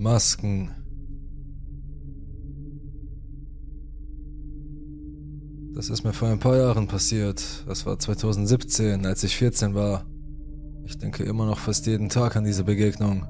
Masken. 0.00 0.70
Das 5.74 5.90
ist 5.90 6.04
mir 6.04 6.14
vor 6.14 6.28
ein 6.28 6.38
paar 6.38 6.56
Jahren 6.56 6.86
passiert. 6.86 7.42
Das 7.66 7.84
war 7.84 7.98
2017, 7.98 9.04
als 9.04 9.22
ich 9.24 9.36
14 9.36 9.74
war. 9.74 10.06
Ich 10.86 10.96
denke 10.96 11.24
immer 11.24 11.44
noch 11.44 11.58
fast 11.58 11.86
jeden 11.86 12.08
Tag 12.08 12.34
an 12.36 12.44
diese 12.44 12.64
Begegnung. 12.64 13.26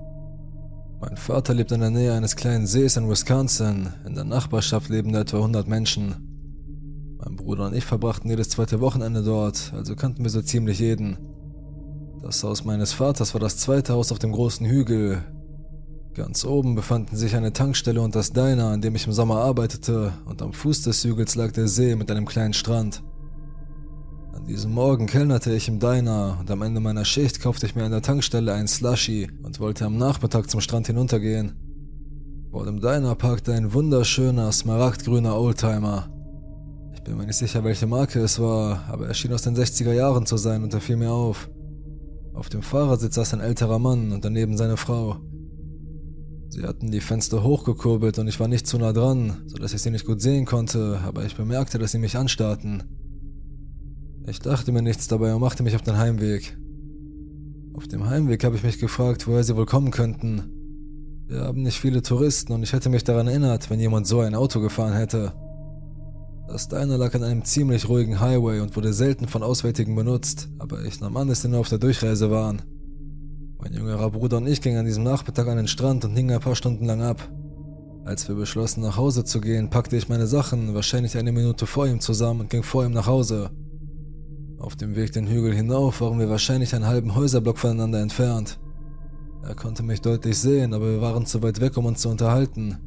Mein 1.00 1.16
Vater 1.16 1.54
lebt 1.54 1.72
in 1.72 1.80
der 1.80 1.90
Nähe 1.90 2.12
eines 2.12 2.36
kleinen 2.36 2.68
Sees 2.68 2.96
in 2.96 3.08
Wisconsin. 3.08 3.88
In 4.06 4.14
der 4.14 4.22
Nachbarschaft 4.24 4.90
leben 4.90 5.12
etwa 5.16 5.38
100 5.38 5.66
Menschen. 5.66 7.16
Mein 7.18 7.34
Bruder 7.34 7.66
und 7.66 7.74
ich 7.74 7.84
verbrachten 7.84 8.30
jedes 8.30 8.48
zweite 8.48 8.80
Wochenende 8.80 9.24
dort, 9.24 9.72
also 9.74 9.96
kannten 9.96 10.22
wir 10.22 10.30
so 10.30 10.40
ziemlich 10.40 10.78
jeden. 10.78 11.18
Das 12.22 12.44
Haus 12.44 12.64
meines 12.64 12.92
Vaters 12.92 13.34
war 13.34 13.40
das 13.40 13.56
zweite 13.56 13.92
Haus 13.92 14.12
auf 14.12 14.20
dem 14.20 14.30
großen 14.30 14.66
Hügel. 14.66 15.24
Ganz 16.14 16.44
oben 16.44 16.74
befanden 16.74 17.16
sich 17.16 17.36
eine 17.36 17.52
Tankstelle 17.52 18.00
und 18.00 18.16
das 18.16 18.32
Diner, 18.32 18.66
an 18.66 18.80
dem 18.80 18.96
ich 18.96 19.06
im 19.06 19.12
Sommer 19.12 19.36
arbeitete, 19.36 20.12
und 20.26 20.42
am 20.42 20.52
Fuß 20.52 20.82
des 20.82 21.04
Hügels 21.04 21.36
lag 21.36 21.52
der 21.52 21.68
See 21.68 21.94
mit 21.94 22.10
einem 22.10 22.26
kleinen 22.26 22.52
Strand. 22.52 23.04
An 24.32 24.44
diesem 24.46 24.72
Morgen 24.72 25.06
kellnerte 25.06 25.54
ich 25.54 25.68
im 25.68 25.78
Diner 25.78 26.38
und 26.40 26.50
am 26.50 26.62
Ende 26.62 26.80
meiner 26.80 27.04
Schicht 27.04 27.40
kaufte 27.40 27.66
ich 27.66 27.76
mir 27.76 27.84
an 27.84 27.92
der 27.92 28.02
Tankstelle 28.02 28.52
ein 28.52 28.66
Slushy 28.66 29.30
und 29.44 29.60
wollte 29.60 29.84
am 29.84 29.98
Nachmittag 29.98 30.50
zum 30.50 30.60
Strand 30.60 30.88
hinuntergehen. 30.88 31.52
Vor 32.50 32.64
dem 32.64 32.80
Diner 32.80 33.14
parkte 33.14 33.52
ein 33.52 33.72
wunderschöner, 33.72 34.50
smaragdgrüner 34.50 35.38
Oldtimer. 35.38 36.08
Ich 36.92 37.04
bin 37.04 37.18
mir 37.18 37.26
nicht 37.26 37.36
sicher, 37.36 37.62
welche 37.62 37.86
Marke 37.86 38.18
es 38.18 38.40
war, 38.40 38.84
aber 38.88 39.06
er 39.06 39.14
schien 39.14 39.32
aus 39.32 39.42
den 39.42 39.56
60er 39.56 39.92
Jahren 39.92 40.26
zu 40.26 40.36
sein 40.36 40.64
und 40.64 40.74
er 40.74 40.80
fiel 40.80 40.96
mir 40.96 41.12
auf. 41.12 41.48
Auf 42.34 42.48
dem 42.48 42.62
Fahrersitz 42.62 43.14
saß 43.14 43.34
ein 43.34 43.40
älterer 43.40 43.78
Mann 43.78 44.10
und 44.10 44.24
daneben 44.24 44.56
seine 44.56 44.76
Frau. 44.76 45.20
Sie 46.50 46.64
hatten 46.64 46.90
die 46.90 47.00
Fenster 47.00 47.44
hochgekurbelt 47.44 48.18
und 48.18 48.26
ich 48.26 48.40
war 48.40 48.48
nicht 48.48 48.66
zu 48.66 48.76
nah 48.76 48.92
dran, 48.92 49.44
sodass 49.46 49.72
ich 49.72 49.82
sie 49.82 49.92
nicht 49.92 50.04
gut 50.04 50.20
sehen 50.20 50.46
konnte, 50.46 51.00
aber 51.04 51.24
ich 51.24 51.36
bemerkte, 51.36 51.78
dass 51.78 51.92
sie 51.92 51.98
mich 51.98 52.16
anstarrten. 52.16 52.82
Ich 54.26 54.40
dachte 54.40 54.72
mir 54.72 54.82
nichts 54.82 55.06
dabei 55.06 55.32
und 55.32 55.40
machte 55.40 55.62
mich 55.62 55.76
auf 55.76 55.82
den 55.82 55.96
Heimweg. 55.96 56.58
Auf 57.74 57.86
dem 57.86 58.10
Heimweg 58.10 58.42
habe 58.42 58.56
ich 58.56 58.64
mich 58.64 58.80
gefragt, 58.80 59.28
woher 59.28 59.44
sie 59.44 59.56
wohl 59.56 59.64
kommen 59.64 59.92
könnten. 59.92 60.42
Wir 61.28 61.42
haben 61.42 61.62
nicht 61.62 61.78
viele 61.78 62.02
Touristen 62.02 62.52
und 62.52 62.64
ich 62.64 62.72
hätte 62.72 62.88
mich 62.88 63.04
daran 63.04 63.28
erinnert, 63.28 63.70
wenn 63.70 63.78
jemand 63.78 64.08
so 64.08 64.18
ein 64.18 64.34
Auto 64.34 64.60
gefahren 64.60 64.94
hätte. 64.94 65.32
Das 66.48 66.66
Diner 66.66 66.98
lag 66.98 67.14
an 67.14 67.22
einem 67.22 67.44
ziemlich 67.44 67.88
ruhigen 67.88 68.18
Highway 68.18 68.58
und 68.58 68.74
wurde 68.74 68.92
selten 68.92 69.28
von 69.28 69.44
Auswärtigen 69.44 69.94
benutzt, 69.94 70.48
aber 70.58 70.84
ich 70.84 71.00
nahm 71.00 71.16
an, 71.16 71.28
dass 71.28 71.42
sie 71.42 71.48
nur 71.48 71.60
auf 71.60 71.68
der 71.68 71.78
Durchreise 71.78 72.32
waren. 72.32 72.62
Mein 73.62 73.74
jüngerer 73.74 74.10
Bruder 74.10 74.38
und 74.38 74.46
ich 74.46 74.62
gingen 74.62 74.78
an 74.78 74.86
diesem 74.86 75.02
Nachmittag 75.02 75.46
an 75.46 75.58
den 75.58 75.68
Strand 75.68 76.06
und 76.06 76.16
hingen 76.16 76.34
ein 76.34 76.40
paar 76.40 76.56
Stunden 76.56 76.86
lang 76.86 77.02
ab. 77.02 77.20
Als 78.06 78.26
wir 78.26 78.34
beschlossen, 78.34 78.80
nach 78.80 78.96
Hause 78.96 79.22
zu 79.22 79.38
gehen, 79.38 79.68
packte 79.68 79.98
ich 79.98 80.08
meine 80.08 80.26
Sachen, 80.26 80.72
wahrscheinlich 80.72 81.18
eine 81.18 81.30
Minute 81.30 81.66
vor 81.66 81.86
ihm 81.86 82.00
zusammen 82.00 82.40
und 82.40 82.50
ging 82.50 82.62
vor 82.62 82.86
ihm 82.86 82.92
nach 82.92 83.06
Hause. 83.06 83.50
Auf 84.58 84.76
dem 84.76 84.96
Weg 84.96 85.12
den 85.12 85.26
Hügel 85.26 85.54
hinauf 85.54 86.00
waren 86.00 86.18
wir 86.18 86.30
wahrscheinlich 86.30 86.74
einen 86.74 86.86
halben 86.86 87.14
Häuserblock 87.14 87.58
voneinander 87.58 88.00
entfernt. 88.00 88.58
Er 89.42 89.54
konnte 89.54 89.82
mich 89.82 90.00
deutlich 90.00 90.38
sehen, 90.38 90.72
aber 90.72 90.90
wir 90.92 91.02
waren 91.02 91.26
zu 91.26 91.42
weit 91.42 91.60
weg, 91.60 91.76
um 91.76 91.84
uns 91.84 92.00
zu 92.00 92.08
unterhalten. 92.08 92.78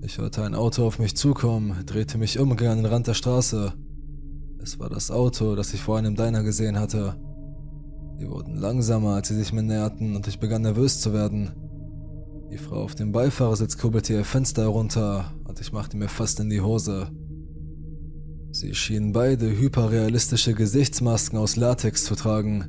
Ich 0.00 0.18
hörte 0.18 0.44
ein 0.44 0.54
Auto 0.54 0.86
auf 0.86 1.00
mich 1.00 1.16
zukommen, 1.16 1.74
drehte 1.86 2.18
mich 2.18 2.38
um 2.38 2.52
und 2.52 2.56
ging 2.56 2.68
an 2.68 2.78
den 2.78 2.86
Rand 2.86 3.08
der 3.08 3.14
Straße. 3.14 3.72
Es 4.62 4.78
war 4.78 4.90
das 4.90 5.10
Auto, 5.10 5.56
das 5.56 5.74
ich 5.74 5.80
vor 5.80 5.98
einem 5.98 6.14
Diner 6.14 6.44
gesehen 6.44 6.78
hatte. 6.78 7.16
Die 8.24 8.30
wurden 8.30 8.56
langsamer, 8.56 9.16
als 9.16 9.28
sie 9.28 9.34
sich 9.34 9.52
mir 9.52 9.62
näherten, 9.62 10.16
und 10.16 10.26
ich 10.26 10.40
begann 10.40 10.62
nervös 10.62 10.98
zu 10.98 11.12
werden. 11.12 11.50
Die 12.50 12.56
Frau 12.56 12.82
auf 12.82 12.94
dem 12.94 13.12
Beifahrersitz 13.12 13.76
kurbelte 13.76 14.14
ihr 14.14 14.24
Fenster 14.24 14.62
herunter, 14.62 15.34
und 15.46 15.60
ich 15.60 15.72
machte 15.72 15.98
mir 15.98 16.08
fast 16.08 16.40
in 16.40 16.48
die 16.48 16.62
Hose. 16.62 17.10
Sie 18.50 18.74
schienen 18.74 19.12
beide 19.12 19.50
hyperrealistische 19.50 20.54
Gesichtsmasken 20.54 21.38
aus 21.38 21.56
Latex 21.56 22.04
zu 22.04 22.14
tragen. 22.14 22.64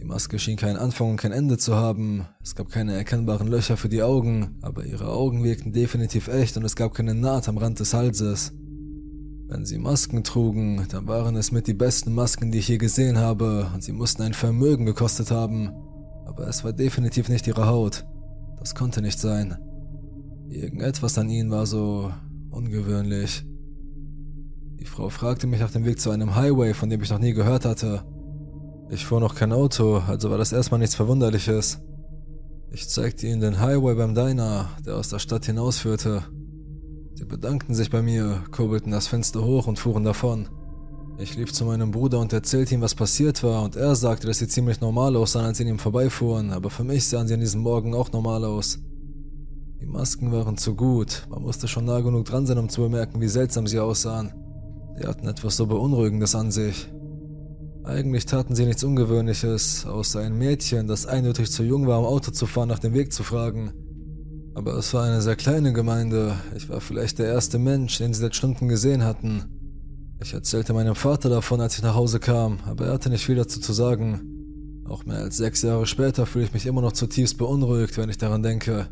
Die 0.00 0.04
Maske 0.04 0.40
schien 0.40 0.56
keinen 0.56 0.78
Anfang 0.78 1.10
und 1.10 1.16
kein 1.16 1.30
Ende 1.30 1.58
zu 1.58 1.76
haben. 1.76 2.26
Es 2.42 2.56
gab 2.56 2.68
keine 2.68 2.94
erkennbaren 2.94 3.46
Löcher 3.46 3.76
für 3.76 3.88
die 3.88 4.02
Augen, 4.02 4.58
aber 4.62 4.84
ihre 4.84 5.12
Augen 5.12 5.44
wirkten 5.44 5.72
definitiv 5.72 6.26
echt 6.26 6.56
und 6.56 6.64
es 6.64 6.74
gab 6.74 6.92
keine 6.92 7.14
Naht 7.14 7.48
am 7.48 7.58
Rand 7.58 7.78
des 7.78 7.94
Halses. 7.94 8.52
Wenn 9.48 9.64
sie 9.64 9.78
Masken 9.78 10.24
trugen, 10.24 10.86
dann 10.88 11.06
waren 11.06 11.36
es 11.36 11.52
mit 11.52 11.68
die 11.68 11.74
besten 11.74 12.12
Masken, 12.12 12.50
die 12.50 12.58
ich 12.58 12.68
je 12.68 12.78
gesehen 12.78 13.18
habe, 13.18 13.70
und 13.72 13.82
sie 13.84 13.92
mussten 13.92 14.22
ein 14.22 14.34
Vermögen 14.34 14.86
gekostet 14.86 15.30
haben. 15.30 15.70
Aber 16.26 16.48
es 16.48 16.64
war 16.64 16.72
definitiv 16.72 17.28
nicht 17.28 17.46
ihre 17.46 17.66
Haut. 17.66 18.04
Das 18.58 18.74
konnte 18.74 19.02
nicht 19.02 19.20
sein. 19.20 19.56
Irgendetwas 20.48 21.16
an 21.18 21.28
ihnen 21.28 21.50
war 21.50 21.66
so 21.66 22.12
ungewöhnlich. 22.50 23.46
Die 24.80 24.84
Frau 24.84 25.08
fragte 25.10 25.46
mich 25.46 25.60
nach 25.60 25.70
dem 25.70 25.84
Weg 25.84 26.00
zu 26.00 26.10
einem 26.10 26.34
Highway, 26.34 26.74
von 26.74 26.90
dem 26.90 27.02
ich 27.02 27.10
noch 27.10 27.20
nie 27.20 27.32
gehört 27.32 27.64
hatte. 27.64 28.02
Ich 28.90 29.06
fuhr 29.06 29.20
noch 29.20 29.36
kein 29.36 29.52
Auto, 29.52 29.98
also 29.98 30.30
war 30.30 30.38
das 30.38 30.52
erstmal 30.52 30.80
nichts 30.80 30.96
Verwunderliches. 30.96 31.80
Ich 32.72 32.88
zeigte 32.88 33.26
ihnen 33.28 33.40
den 33.40 33.60
Highway 33.60 33.94
beim 33.94 34.14
Diner, 34.14 34.70
der 34.84 34.96
aus 34.96 35.08
der 35.08 35.20
Stadt 35.20 35.46
hinausführte. 35.46 36.24
Sie 37.16 37.24
bedankten 37.24 37.74
sich 37.74 37.88
bei 37.88 38.02
mir, 38.02 38.44
kurbelten 38.50 38.92
das 38.92 39.06
Fenster 39.06 39.42
hoch 39.42 39.66
und 39.66 39.78
fuhren 39.78 40.04
davon. 40.04 40.50
Ich 41.16 41.34
lief 41.34 41.50
zu 41.50 41.64
meinem 41.64 41.90
Bruder 41.90 42.20
und 42.20 42.34
erzählte 42.34 42.74
ihm, 42.74 42.82
was 42.82 42.94
passiert 42.94 43.42
war, 43.42 43.62
und 43.62 43.74
er 43.74 43.96
sagte, 43.96 44.26
dass 44.26 44.38
sie 44.38 44.48
ziemlich 44.48 44.82
normal 44.82 45.16
aussahen, 45.16 45.46
als 45.46 45.56
sie 45.56 45.64
an 45.64 45.70
ihm 45.70 45.78
vorbeifuhren, 45.78 46.50
aber 46.50 46.68
für 46.68 46.84
mich 46.84 47.08
sahen 47.08 47.26
sie 47.26 47.32
an 47.32 47.40
diesem 47.40 47.62
Morgen 47.62 47.94
auch 47.94 48.12
normal 48.12 48.44
aus. 48.44 48.80
Die 49.80 49.86
Masken 49.86 50.30
waren 50.30 50.58
zu 50.58 50.74
gut, 50.74 51.26
man 51.30 51.40
musste 51.40 51.68
schon 51.68 51.86
nah 51.86 52.00
genug 52.00 52.26
dran 52.26 52.44
sein, 52.44 52.58
um 52.58 52.68
zu 52.68 52.82
bemerken, 52.82 53.18
wie 53.22 53.28
seltsam 53.28 53.66
sie 53.66 53.80
aussahen. 53.80 54.34
Sie 54.98 55.06
hatten 55.06 55.26
etwas 55.26 55.56
so 55.56 55.66
Beunruhigendes 55.66 56.34
an 56.34 56.50
sich. 56.50 56.92
Eigentlich 57.82 58.26
taten 58.26 58.54
sie 58.54 58.66
nichts 58.66 58.84
Ungewöhnliches, 58.84 59.86
außer 59.86 60.20
ein 60.20 60.36
Mädchen, 60.36 60.86
das 60.86 61.06
eindeutig 61.06 61.50
zu 61.50 61.62
jung 61.62 61.86
war, 61.86 61.98
um 61.98 62.04
Auto 62.04 62.30
zu 62.30 62.44
fahren, 62.44 62.68
nach 62.68 62.78
dem 62.78 62.92
Weg 62.92 63.14
zu 63.14 63.22
fragen. 63.22 63.72
Aber 64.56 64.72
es 64.78 64.94
war 64.94 65.04
eine 65.04 65.20
sehr 65.20 65.36
kleine 65.36 65.74
Gemeinde. 65.74 66.34
Ich 66.56 66.70
war 66.70 66.80
vielleicht 66.80 67.18
der 67.18 67.26
erste 67.26 67.58
Mensch, 67.58 67.98
den 67.98 68.14
sie 68.14 68.22
seit 68.22 68.34
Stunden 68.34 68.68
gesehen 68.68 69.04
hatten. 69.04 69.44
Ich 70.22 70.32
erzählte 70.32 70.72
meinem 70.72 70.94
Vater 70.94 71.28
davon, 71.28 71.60
als 71.60 71.76
ich 71.76 71.82
nach 71.82 71.94
Hause 71.94 72.20
kam, 72.20 72.60
aber 72.64 72.86
er 72.86 72.94
hatte 72.94 73.10
nicht 73.10 73.26
viel 73.26 73.34
dazu 73.34 73.60
zu 73.60 73.74
sagen. 73.74 74.82
Auch 74.88 75.04
mehr 75.04 75.18
als 75.18 75.36
sechs 75.36 75.60
Jahre 75.60 75.84
später 75.84 76.24
fühle 76.24 76.46
ich 76.46 76.54
mich 76.54 76.64
immer 76.64 76.80
noch 76.80 76.92
zutiefst 76.92 77.36
beunruhigt, 77.36 77.98
wenn 77.98 78.08
ich 78.08 78.16
daran 78.16 78.42
denke. 78.42 78.88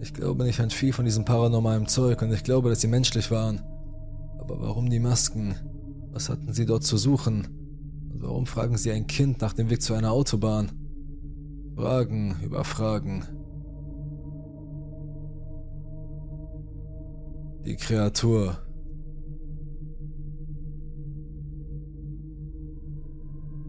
Ich 0.00 0.12
glaube 0.12 0.44
nicht 0.44 0.60
an 0.60 0.68
viel 0.68 0.92
von 0.92 1.06
diesem 1.06 1.24
paranormalen 1.24 1.86
Zeug 1.86 2.20
und 2.20 2.30
ich 2.34 2.44
glaube, 2.44 2.68
dass 2.68 2.82
sie 2.82 2.88
menschlich 2.88 3.30
waren. 3.30 3.62
Aber 4.38 4.60
warum 4.60 4.90
die 4.90 5.00
Masken? 5.00 5.54
Was 6.12 6.28
hatten 6.28 6.52
sie 6.52 6.66
dort 6.66 6.84
zu 6.84 6.98
suchen? 6.98 7.48
Warum 8.12 8.44
fragen 8.44 8.76
Sie 8.76 8.92
ein 8.92 9.06
Kind 9.06 9.40
nach 9.40 9.54
dem 9.54 9.70
Weg 9.70 9.80
zu 9.80 9.94
einer 9.94 10.12
Autobahn? 10.12 10.72
Fragen 11.74 12.36
über 12.44 12.64
Fragen. 12.64 13.24
Die 17.64 17.76
Kreatur. 17.76 18.58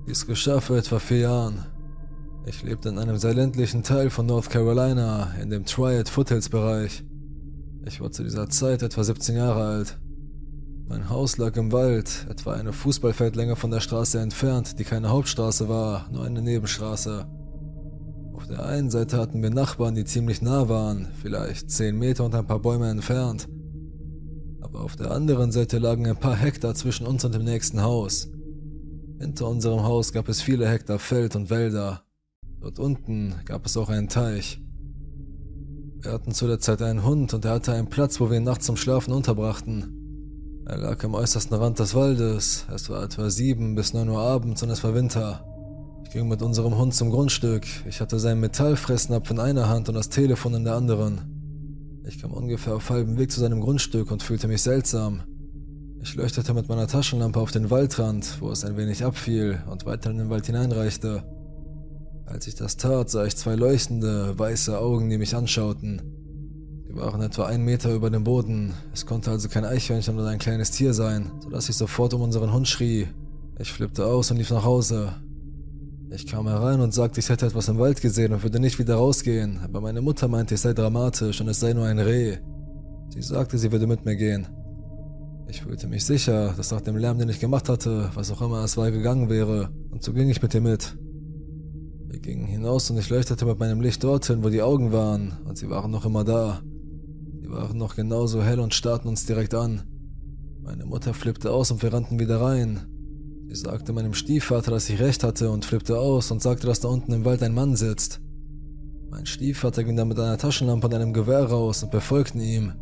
Dies 0.05 0.27
geschah 0.27 0.59
vor 0.59 0.75
etwa 0.75 0.99
vier 0.99 1.19
Jahren. 1.19 1.65
Ich 2.45 2.61
lebte 2.61 2.89
in 2.89 2.99
einem 2.99 3.15
sehr 3.17 3.33
ländlichen 3.33 3.83
Teil 3.83 4.09
von 4.09 4.25
North 4.25 4.49
Carolina, 4.49 5.33
in 5.41 5.49
dem 5.49 5.63
Triad 5.63 6.09
Foothills 6.09 6.49
Bereich. 6.49 7.05
Ich 7.85 8.01
war 8.01 8.11
zu 8.11 8.23
dieser 8.23 8.49
Zeit 8.49 8.83
etwa 8.83 9.01
17 9.01 9.37
Jahre 9.37 9.63
alt. 9.63 9.97
Mein 10.89 11.09
Haus 11.09 11.37
lag 11.37 11.55
im 11.55 11.71
Wald, 11.71 12.27
etwa 12.29 12.51
eine 12.51 12.73
Fußballfeldlänge 12.73 13.55
von 13.55 13.71
der 13.71 13.79
Straße 13.79 14.19
entfernt, 14.19 14.77
die 14.77 14.83
keine 14.83 15.09
Hauptstraße 15.09 15.69
war, 15.69 16.09
nur 16.11 16.25
eine 16.25 16.41
Nebenstraße. 16.41 17.27
Auf 18.33 18.45
der 18.47 18.65
einen 18.65 18.91
Seite 18.91 19.17
hatten 19.17 19.41
wir 19.41 19.51
Nachbarn, 19.51 19.95
die 19.95 20.03
ziemlich 20.03 20.41
nah 20.41 20.67
waren, 20.67 21.07
vielleicht 21.21 21.71
10 21.71 21.97
Meter 21.97 22.25
und 22.25 22.35
ein 22.35 22.45
paar 22.45 22.59
Bäume 22.59 22.89
entfernt. 22.89 23.47
Auf 24.75 24.95
der 24.95 25.11
anderen 25.11 25.51
Seite 25.51 25.79
lagen 25.79 26.05
ein 26.05 26.17
paar 26.17 26.35
Hektar 26.35 26.75
zwischen 26.75 27.07
uns 27.07 27.23
und 27.23 27.33
dem 27.33 27.43
nächsten 27.43 27.81
Haus. 27.81 28.29
Hinter 29.19 29.47
unserem 29.47 29.83
Haus 29.83 30.11
gab 30.11 30.27
es 30.27 30.41
viele 30.41 30.67
Hektar 30.67 30.99
Feld 30.99 31.35
und 31.35 31.49
Wälder. 31.49 32.03
Dort 32.59 32.79
unten 32.79 33.35
gab 33.45 33.65
es 33.65 33.77
auch 33.77 33.89
einen 33.89 34.09
Teich. 34.09 34.59
Wir 36.01 36.11
hatten 36.11 36.33
zu 36.33 36.45
der 36.45 36.59
Zeit 36.59 36.81
einen 36.81 37.03
Hund 37.03 37.33
und 37.33 37.45
er 37.45 37.51
hatte 37.51 37.73
einen 37.73 37.89
Platz, 37.89 38.19
wo 38.19 38.29
wir 38.29 38.37
ihn 38.37 38.43
nachts 38.43 38.65
zum 38.65 38.77
Schlafen 38.77 39.13
unterbrachten. 39.13 40.63
Er 40.67 40.77
lag 40.77 41.03
am 41.03 41.15
äußersten 41.15 41.55
Rand 41.55 41.79
des 41.79 41.95
Waldes. 41.95 42.65
Es 42.73 42.89
war 42.89 43.03
etwa 43.03 43.29
sieben 43.29 43.75
bis 43.75 43.93
neun 43.93 44.09
Uhr 44.09 44.19
abends 44.19 44.61
und 44.61 44.69
es 44.69 44.83
war 44.83 44.93
Winter. 44.93 45.45
Ich 46.03 46.11
ging 46.11 46.27
mit 46.27 46.41
unserem 46.41 46.77
Hund 46.77 46.93
zum 46.93 47.09
Grundstück. 47.09 47.65
Ich 47.87 48.01
hatte 48.01 48.19
seinen 48.19 48.41
Metallfressnapf 48.41 49.31
in 49.31 49.39
einer 49.39 49.69
Hand 49.69 49.89
und 49.89 49.95
das 49.95 50.09
Telefon 50.09 50.53
in 50.53 50.63
der 50.63 50.75
anderen. 50.75 51.34
Ich 52.07 52.19
kam 52.19 52.31
ungefähr 52.31 52.75
auf 52.75 52.89
halbem 52.91 53.17
Weg 53.17 53.31
zu 53.31 53.39
seinem 53.39 53.61
Grundstück 53.61 54.11
und 54.11 54.21
fühlte 54.21 54.47
mich 54.47 54.61
seltsam. 54.61 55.23
Ich 56.01 56.13
leuchtete 56.13 56.53
mit 56.53 56.69
meiner 56.69 56.87
Taschenlampe 56.87 57.39
auf 57.39 57.51
den 57.51 57.71
Waldrand, 57.71 58.37
wo 58.41 58.51
es 58.51 58.63
ein 58.63 58.77
wenig 58.77 59.03
abfiel 59.03 59.63
und 59.71 59.87
weiter 59.87 60.11
in 60.11 60.19
den 60.19 60.29
Wald 60.29 60.45
hineinreichte. 60.45 61.23
Als 62.27 62.45
ich 62.45 62.53
das 62.53 62.77
tat, 62.77 63.09
sah 63.09 63.25
ich 63.25 63.35
zwei 63.35 63.55
leuchtende, 63.55 64.37
weiße 64.37 64.77
Augen, 64.77 65.09
die 65.09 65.17
mich 65.17 65.35
anschauten. 65.35 66.01
Sie 66.87 66.95
waren 66.95 67.21
etwa 67.21 67.47
einen 67.47 67.65
Meter 67.65 67.91
über 67.91 68.11
dem 68.11 68.23
Boden. 68.23 68.75
Es 68.93 69.07
konnte 69.07 69.31
also 69.31 69.49
kein 69.49 69.65
Eichhörnchen 69.65 70.19
oder 70.19 70.27
ein 70.27 70.39
kleines 70.39 70.69
Tier 70.69 70.93
sein, 70.93 71.31
sodass 71.41 71.69
ich 71.69 71.75
sofort 71.75 72.13
um 72.13 72.21
unseren 72.21 72.53
Hund 72.53 72.67
schrie. 72.67 73.07
Ich 73.57 73.71
flippte 73.71 74.05
aus 74.05 74.29
und 74.29 74.37
lief 74.37 74.51
nach 74.51 74.63
Hause. 74.63 75.13
Ich 76.11 76.27
kam 76.27 76.47
herein 76.47 76.81
und 76.81 76.93
sagte, 76.93 77.19
ich 77.19 77.29
hätte 77.29 77.47
etwas 77.47 77.67
im 77.67 77.79
Wald 77.79 77.99
gesehen 77.99 78.31
und 78.31 78.43
würde 78.43 78.59
nicht 78.59 78.77
wieder 78.77 78.95
rausgehen, 78.95 79.59
aber 79.63 79.81
meine 79.81 80.01
Mutter 80.01 80.27
meinte, 80.27 80.55
es 80.55 80.61
sei 80.61 80.73
dramatisch 80.73 81.41
und 81.41 81.47
es 81.47 81.59
sei 81.59 81.73
nur 81.73 81.85
ein 81.85 81.99
Reh. 81.99 82.37
Sie 83.09 83.21
sagte, 83.21 83.57
sie 83.57 83.71
würde 83.71 83.87
mit 83.87 84.05
mir 84.05 84.15
gehen. 84.15 84.47
Ich 85.47 85.61
fühlte 85.61 85.87
mich 85.87 86.05
sicher, 86.05 86.53
dass 86.55 86.71
nach 86.71 86.81
dem 86.81 86.95
Lärm, 86.95 87.17
den 87.17 87.29
ich 87.29 87.39
gemacht 87.39 87.69
hatte, 87.69 88.09
was 88.13 88.31
auch 88.31 88.41
immer 88.41 88.63
es 88.63 88.77
war, 88.77 88.91
gegangen 88.91 89.29
wäre, 89.29 89.69
und 89.91 90.03
so 90.03 90.13
ging 90.13 90.29
ich 90.29 90.41
mit 90.41 90.53
ihr 90.53 90.61
mit. 90.61 90.95
Wir 92.07 92.19
gingen 92.19 92.45
hinaus 92.45 92.89
und 92.89 92.97
ich 92.97 93.09
leuchtete 93.09 93.45
mit 93.45 93.59
meinem 93.59 93.81
Licht 93.81 94.03
dorthin, 94.03 94.43
wo 94.43 94.49
die 94.49 94.61
Augen 94.61 94.91
waren, 94.91 95.33
und 95.45 95.57
sie 95.57 95.69
waren 95.69 95.91
noch 95.91 96.05
immer 96.05 96.23
da. 96.23 96.61
Sie 97.41 97.49
waren 97.49 97.77
noch 97.77 97.95
genauso 97.95 98.43
hell 98.43 98.59
und 98.59 98.73
starrten 98.73 99.09
uns 99.09 99.25
direkt 99.25 99.53
an. 99.53 99.83
Meine 100.61 100.85
Mutter 100.85 101.13
flippte 101.13 101.51
aus 101.51 101.71
und 101.71 101.83
wir 101.83 101.93
rannten 101.93 102.19
wieder 102.19 102.41
rein. 102.41 102.94
Sie 103.47 103.55
sagte 103.55 103.93
meinem 103.93 104.13
Stiefvater, 104.13 104.71
dass 104.71 104.89
ich 104.89 104.99
recht 104.99 105.23
hatte 105.23 105.51
und 105.51 105.65
flippte 105.65 105.99
aus 105.99 106.31
und 106.31 106.41
sagte, 106.41 106.65
dass 106.67 106.79
da 106.79 106.87
unten 106.87 107.13
im 107.13 107.25
Wald 107.25 107.43
ein 107.43 107.53
Mann 107.53 107.75
sitzt. 107.75 108.19
Mein 109.09 109.25
Stiefvater 109.25 109.83
ging 109.83 109.95
dann 109.95 110.07
mit 110.07 110.19
einer 110.19 110.37
Taschenlampe 110.37 110.87
und 110.87 110.93
einem 110.93 111.13
Gewehr 111.13 111.43
raus 111.43 111.83
und 111.83 111.93
wir 111.93 112.01
folgten 112.01 112.41
ihm. 112.41 112.73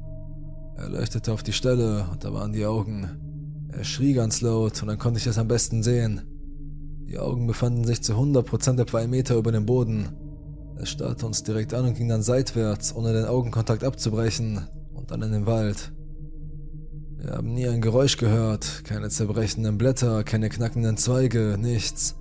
Er 0.78 0.90
leuchtete 0.90 1.34
auf 1.34 1.44
die 1.44 1.54
Stelle 1.54 2.08
und 2.12 2.24
da 2.24 2.34
waren 2.34 2.54
die 2.54 2.66
Augen. 2.66 3.10
Er 3.72 3.84
schrie 3.84 4.14
ganz 4.14 4.42
laut 4.42 4.82
und 4.82 4.88
dann 4.88 4.98
konnte 4.98 5.20
ich 5.20 5.28
es 5.28 5.38
am 5.38 5.48
besten 5.48 5.84
sehen. 5.84 6.22
Die 7.08 7.20
Augen 7.20 7.46
befanden 7.46 7.84
sich 7.84 8.02
zu 8.02 8.14
100% 8.14 8.82
etwa 8.82 9.00
einen 9.00 9.12
Meter 9.12 9.36
über 9.36 9.52
dem 9.52 9.66
Boden. 9.66 10.10
Er 10.78 10.86
starrte 10.86 11.26
uns 11.26 11.44
direkt 11.44 11.74
an 11.74 11.86
und 11.86 11.96
ging 11.96 12.08
dann 12.08 12.24
seitwärts, 12.24 12.96
ohne 12.96 13.14
den 13.14 13.26
Augenkontakt 13.26 13.84
abzubrechen, 13.84 14.62
und 14.94 15.12
dann 15.12 15.22
in 15.22 15.32
den 15.32 15.46
Wald. 15.46 15.92
Wir 17.24 17.36
haben 17.36 17.54
nie 17.54 17.66
ein 17.70 17.80
Geräusch 17.80 18.18
gehört, 18.18 18.84
keine 18.84 19.08
zerbrechenden 19.08 19.78
Blätter, 19.78 20.26
keine 20.26 20.50
knackenden 20.50 20.98
Zweige, 20.98 21.58
nichts. 21.58 22.18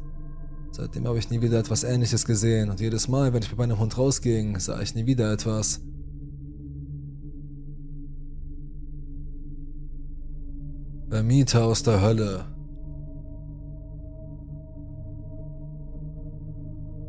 Seitdem 0.71 1.09
habe 1.09 1.19
ich 1.19 1.29
nie 1.29 1.43
wieder 1.43 1.59
etwas 1.59 1.83
Ähnliches 1.83 2.25
gesehen 2.25 2.71
und 2.71 2.79
jedes 2.79 3.09
Mal, 3.09 3.33
wenn 3.33 3.43
ich 3.43 3.51
mit 3.51 3.59
meinem 3.59 3.81
Hund 3.81 3.99
rausging, 3.99 4.61
sah 4.61 4.81
ich 4.81 4.95
nie 4.95 5.05
wieder 5.05 5.33
etwas. 5.33 5.81
Vermieter 11.11 11.65
aus 11.65 11.83
der 11.83 12.01
Hölle. 12.01 12.45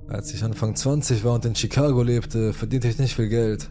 Als 0.08 0.34
ich 0.34 0.44
Anfang 0.44 0.76
20 0.76 1.24
war 1.24 1.36
und 1.36 1.46
in 1.46 1.56
Chicago 1.56 2.02
lebte, 2.02 2.54
verdiente 2.54 2.88
ich 2.88 2.98
nicht 2.98 3.16
viel 3.16 3.30
Geld. 3.30 3.70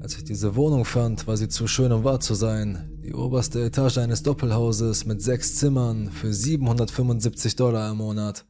Als 0.00 0.18
ich 0.18 0.24
diese 0.24 0.54
Wohnung 0.54 0.84
fand, 0.84 1.26
war 1.26 1.38
sie 1.38 1.48
zu 1.48 1.66
schön, 1.66 1.92
um 1.92 2.04
wahr 2.04 2.20
zu 2.20 2.34
sein. 2.34 2.91
Die 3.04 3.14
oberste 3.14 3.64
Etage 3.64 3.98
eines 3.98 4.22
Doppelhauses 4.22 5.06
mit 5.06 5.20
sechs 5.20 5.56
Zimmern 5.56 6.08
für 6.12 6.32
775 6.32 7.56
Dollar 7.56 7.90
im 7.90 7.96
Monat. 7.96 8.46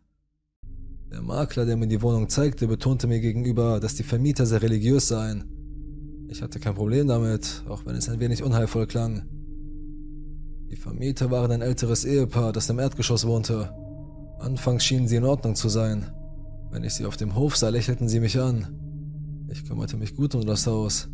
Der 1.10 1.22
Makler, 1.22 1.64
der 1.64 1.78
mir 1.78 1.86
die 1.86 2.02
Wohnung 2.02 2.28
zeigte, 2.28 2.68
betonte 2.68 3.06
mir 3.06 3.20
gegenüber, 3.20 3.80
dass 3.80 3.94
die 3.94 4.02
Vermieter 4.02 4.44
sehr 4.44 4.60
religiös 4.60 5.08
seien. 5.08 5.44
Ich 6.28 6.42
hatte 6.42 6.60
kein 6.60 6.74
Problem 6.74 7.08
damit, 7.08 7.64
auch 7.66 7.86
wenn 7.86 7.96
es 7.96 8.10
ein 8.10 8.20
wenig 8.20 8.42
unheilvoll 8.42 8.86
klang. 8.86 9.22
Die 10.70 10.76
Vermieter 10.76 11.30
waren 11.30 11.50
ein 11.50 11.62
älteres 11.62 12.04
Ehepaar, 12.04 12.52
das 12.52 12.68
im 12.68 12.78
Erdgeschoss 12.78 13.26
wohnte. 13.26 13.74
Anfangs 14.38 14.84
schienen 14.84 15.08
sie 15.08 15.16
in 15.16 15.24
Ordnung 15.24 15.54
zu 15.54 15.70
sein. 15.70 16.10
Wenn 16.70 16.84
ich 16.84 16.92
sie 16.92 17.06
auf 17.06 17.16
dem 17.16 17.36
Hof 17.36 17.56
sah, 17.56 17.70
lächelten 17.70 18.06
sie 18.06 18.20
mich 18.20 18.38
an. 18.38 18.68
Ich 19.50 19.64
kümmerte 19.64 19.96
mich 19.96 20.14
gut 20.14 20.34
um 20.34 20.44
das 20.44 20.66
Haus. 20.66 21.08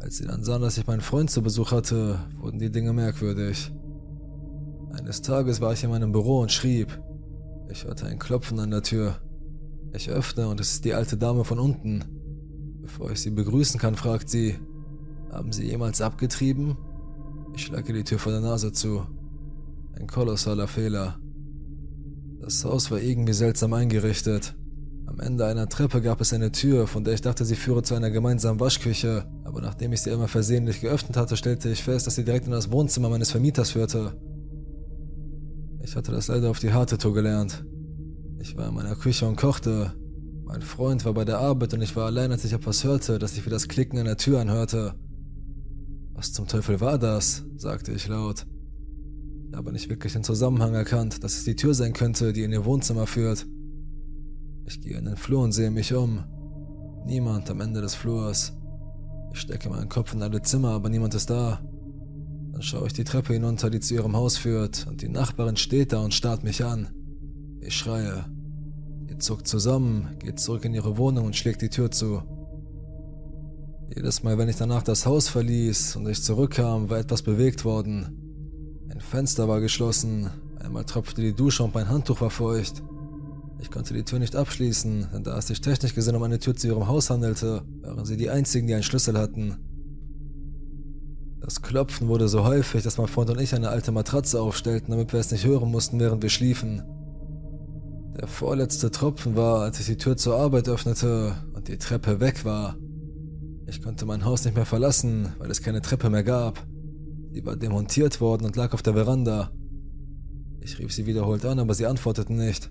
Als 0.00 0.18
sie 0.18 0.26
dann 0.26 0.44
sahen, 0.44 0.62
dass 0.62 0.78
ich 0.78 0.86
meinen 0.86 1.00
Freund 1.00 1.30
zu 1.30 1.42
Besuch 1.42 1.72
hatte, 1.72 2.20
wurden 2.38 2.58
die 2.58 2.70
Dinge 2.70 2.92
merkwürdig. 2.92 3.72
Eines 4.92 5.22
Tages 5.22 5.60
war 5.60 5.72
ich 5.72 5.84
in 5.84 5.90
meinem 5.90 6.12
Büro 6.12 6.40
und 6.40 6.52
schrieb. 6.52 7.00
Ich 7.70 7.84
hörte 7.84 8.06
ein 8.06 8.18
Klopfen 8.18 8.58
an 8.60 8.70
der 8.70 8.82
Tür. 8.82 9.16
Ich 9.92 10.10
öffne 10.10 10.48
und 10.48 10.60
es 10.60 10.72
ist 10.72 10.84
die 10.84 10.94
alte 10.94 11.16
Dame 11.16 11.44
von 11.44 11.58
unten. 11.58 12.04
Bevor 12.82 13.10
ich 13.10 13.20
sie 13.20 13.30
begrüßen 13.30 13.80
kann, 13.80 13.96
fragt 13.96 14.28
sie, 14.28 14.56
haben 15.30 15.52
Sie 15.52 15.66
jemals 15.66 16.00
abgetrieben? 16.00 16.76
Ich 17.54 17.64
schlage 17.64 17.92
die 17.92 18.04
Tür 18.04 18.18
vor 18.18 18.32
der 18.32 18.40
Nase 18.40 18.72
zu. 18.72 19.06
Ein 19.98 20.06
kolossaler 20.06 20.68
Fehler. 20.68 21.18
Das 22.40 22.64
Haus 22.64 22.90
war 22.90 23.00
irgendwie 23.00 23.32
seltsam 23.32 23.72
eingerichtet. 23.72 24.54
Am 25.18 25.28
Ende 25.28 25.46
einer 25.46 25.66
Treppe 25.66 26.02
gab 26.02 26.20
es 26.20 26.34
eine 26.34 26.52
Tür, 26.52 26.86
von 26.86 27.02
der 27.02 27.14
ich 27.14 27.22
dachte, 27.22 27.46
sie 27.46 27.56
führe 27.56 27.82
zu 27.82 27.94
einer 27.94 28.10
gemeinsamen 28.10 28.60
Waschküche, 28.60 29.24
aber 29.44 29.62
nachdem 29.62 29.94
ich 29.94 30.02
sie 30.02 30.10
einmal 30.10 30.28
versehentlich 30.28 30.82
geöffnet 30.82 31.16
hatte, 31.16 31.38
stellte 31.38 31.70
ich 31.70 31.82
fest, 31.82 32.06
dass 32.06 32.16
sie 32.16 32.24
direkt 32.24 32.44
in 32.44 32.52
das 32.52 32.70
Wohnzimmer 32.70 33.08
meines 33.08 33.30
Vermieters 33.30 33.70
führte. 33.70 34.12
Ich 35.82 35.96
hatte 35.96 36.12
das 36.12 36.28
leider 36.28 36.50
auf 36.50 36.58
die 36.58 36.74
harte 36.74 36.98
Tour 36.98 37.14
gelernt. 37.14 37.64
Ich 38.40 38.58
war 38.58 38.68
in 38.68 38.74
meiner 38.74 38.94
Küche 38.94 39.26
und 39.26 39.36
kochte. 39.36 39.94
Mein 40.44 40.60
Freund 40.60 41.06
war 41.06 41.14
bei 41.14 41.24
der 41.24 41.38
Arbeit 41.38 41.72
und 41.72 41.80
ich 41.80 41.96
war 41.96 42.04
allein, 42.04 42.30
als 42.30 42.44
ich 42.44 42.52
etwas 42.52 42.84
hörte, 42.84 43.18
das 43.18 43.36
sich 43.36 43.46
wie 43.46 43.50
das 43.50 43.68
Klicken 43.68 43.98
einer 43.98 44.18
Tür 44.18 44.40
anhörte. 44.40 44.96
Was 46.12 46.34
zum 46.34 46.46
Teufel 46.46 46.78
war 46.82 46.98
das? 46.98 47.42
sagte 47.56 47.90
ich 47.92 48.06
laut. 48.06 48.46
Ich 49.48 49.56
habe 49.56 49.72
nicht 49.72 49.88
wirklich 49.88 50.12
den 50.12 50.24
Zusammenhang 50.24 50.74
erkannt, 50.74 51.24
dass 51.24 51.38
es 51.38 51.44
die 51.44 51.56
Tür 51.56 51.72
sein 51.72 51.94
könnte, 51.94 52.34
die 52.34 52.42
in 52.42 52.52
ihr 52.52 52.66
Wohnzimmer 52.66 53.06
führt. 53.06 53.46
Ich 54.66 54.80
gehe 54.80 54.98
in 54.98 55.04
den 55.04 55.16
Flur 55.16 55.42
und 55.42 55.52
sehe 55.52 55.70
mich 55.70 55.94
um. 55.94 56.24
Niemand 57.04 57.48
am 57.50 57.60
Ende 57.60 57.80
des 57.80 57.94
Flurs. 57.94 58.52
Ich 59.32 59.40
stecke 59.40 59.68
meinen 59.68 59.88
Kopf 59.88 60.12
in 60.12 60.22
alle 60.22 60.42
Zimmer, 60.42 60.70
aber 60.70 60.88
niemand 60.88 61.14
ist 61.14 61.30
da. 61.30 61.60
Dann 62.52 62.62
schaue 62.62 62.88
ich 62.88 62.92
die 62.92 63.04
Treppe 63.04 63.34
hinunter, 63.34 63.70
die 63.70 63.80
zu 63.80 63.94
ihrem 63.94 64.16
Haus 64.16 64.38
führt, 64.38 64.86
und 64.88 65.02
die 65.02 65.08
Nachbarin 65.08 65.56
steht 65.56 65.92
da 65.92 66.02
und 66.02 66.14
starrt 66.14 66.42
mich 66.42 66.64
an. 66.64 66.88
Ich 67.60 67.76
schreie. 67.76 68.24
Sie 69.08 69.18
zuckt 69.18 69.46
zusammen, 69.46 70.16
geht 70.18 70.40
zurück 70.40 70.64
in 70.64 70.74
ihre 70.74 70.98
Wohnung 70.98 71.26
und 71.26 71.36
schlägt 71.36 71.62
die 71.62 71.70
Tür 71.70 71.90
zu. 71.90 72.22
Jedes 73.94 74.24
Mal, 74.24 74.36
wenn 74.36 74.48
ich 74.48 74.56
danach 74.56 74.82
das 74.82 75.06
Haus 75.06 75.28
verließ 75.28 75.96
und 75.96 76.08
ich 76.08 76.22
zurückkam, 76.22 76.90
war 76.90 76.98
etwas 76.98 77.22
bewegt 77.22 77.64
worden. 77.64 78.86
Ein 78.90 79.00
Fenster 79.00 79.46
war 79.48 79.60
geschlossen, 79.60 80.30
einmal 80.58 80.84
tropfte 80.84 81.20
die 81.20 81.34
Dusche 81.34 81.62
und 81.62 81.74
mein 81.74 81.88
Handtuch 81.88 82.20
war 82.20 82.30
feucht. 82.30 82.82
Ich 83.58 83.70
konnte 83.70 83.94
die 83.94 84.04
Tür 84.04 84.18
nicht 84.18 84.36
abschließen, 84.36 85.08
denn 85.12 85.24
da 85.24 85.38
es 85.38 85.46
sich 85.46 85.60
technisch 85.60 85.94
gesehen 85.94 86.16
um 86.16 86.22
eine 86.22 86.38
Tür 86.38 86.54
zu 86.54 86.66
ihrem 86.66 86.88
Haus 86.88 87.10
handelte, 87.10 87.62
waren 87.82 88.04
sie 88.04 88.16
die 88.16 88.30
einzigen, 88.30 88.66
die 88.66 88.74
einen 88.74 88.82
Schlüssel 88.82 89.18
hatten. 89.18 89.56
Das 91.40 91.62
Klopfen 91.62 92.08
wurde 92.08 92.28
so 92.28 92.44
häufig, 92.44 92.82
dass 92.82 92.98
mein 92.98 93.06
Freund 93.06 93.30
und 93.30 93.40
ich 93.40 93.54
eine 93.54 93.68
alte 93.68 93.92
Matratze 93.92 94.40
aufstellten, 94.40 94.90
damit 94.90 95.12
wir 95.12 95.20
es 95.20 95.30
nicht 95.30 95.46
hören 95.46 95.70
mussten, 95.70 96.00
während 96.00 96.22
wir 96.22 96.28
schliefen. 96.28 96.82
Der 98.16 98.26
vorletzte 98.26 98.90
Tropfen 98.90 99.36
war, 99.36 99.60
als 99.60 99.78
ich 99.78 99.86
die 99.86 99.96
Tür 99.96 100.16
zur 100.16 100.36
Arbeit 100.36 100.68
öffnete 100.68 101.34
und 101.54 101.68
die 101.68 101.78
Treppe 101.78 102.18
weg 102.18 102.44
war. 102.44 102.76
Ich 103.66 103.82
konnte 103.82 104.06
mein 104.06 104.24
Haus 104.24 104.44
nicht 104.44 104.54
mehr 104.54 104.66
verlassen, 104.66 105.34
weil 105.38 105.50
es 105.50 105.62
keine 105.62 105.82
Treppe 105.82 106.10
mehr 106.10 106.24
gab. 106.24 106.66
Sie 107.32 107.44
war 107.44 107.56
demontiert 107.56 108.20
worden 108.20 108.44
und 108.44 108.56
lag 108.56 108.72
auf 108.72 108.82
der 108.82 108.94
Veranda. 108.94 109.50
Ich 110.60 110.78
rief 110.78 110.92
sie 110.92 111.06
wiederholt 111.06 111.44
an, 111.44 111.58
aber 111.58 111.74
sie 111.74 111.86
antworteten 111.86 112.36
nicht. 112.36 112.70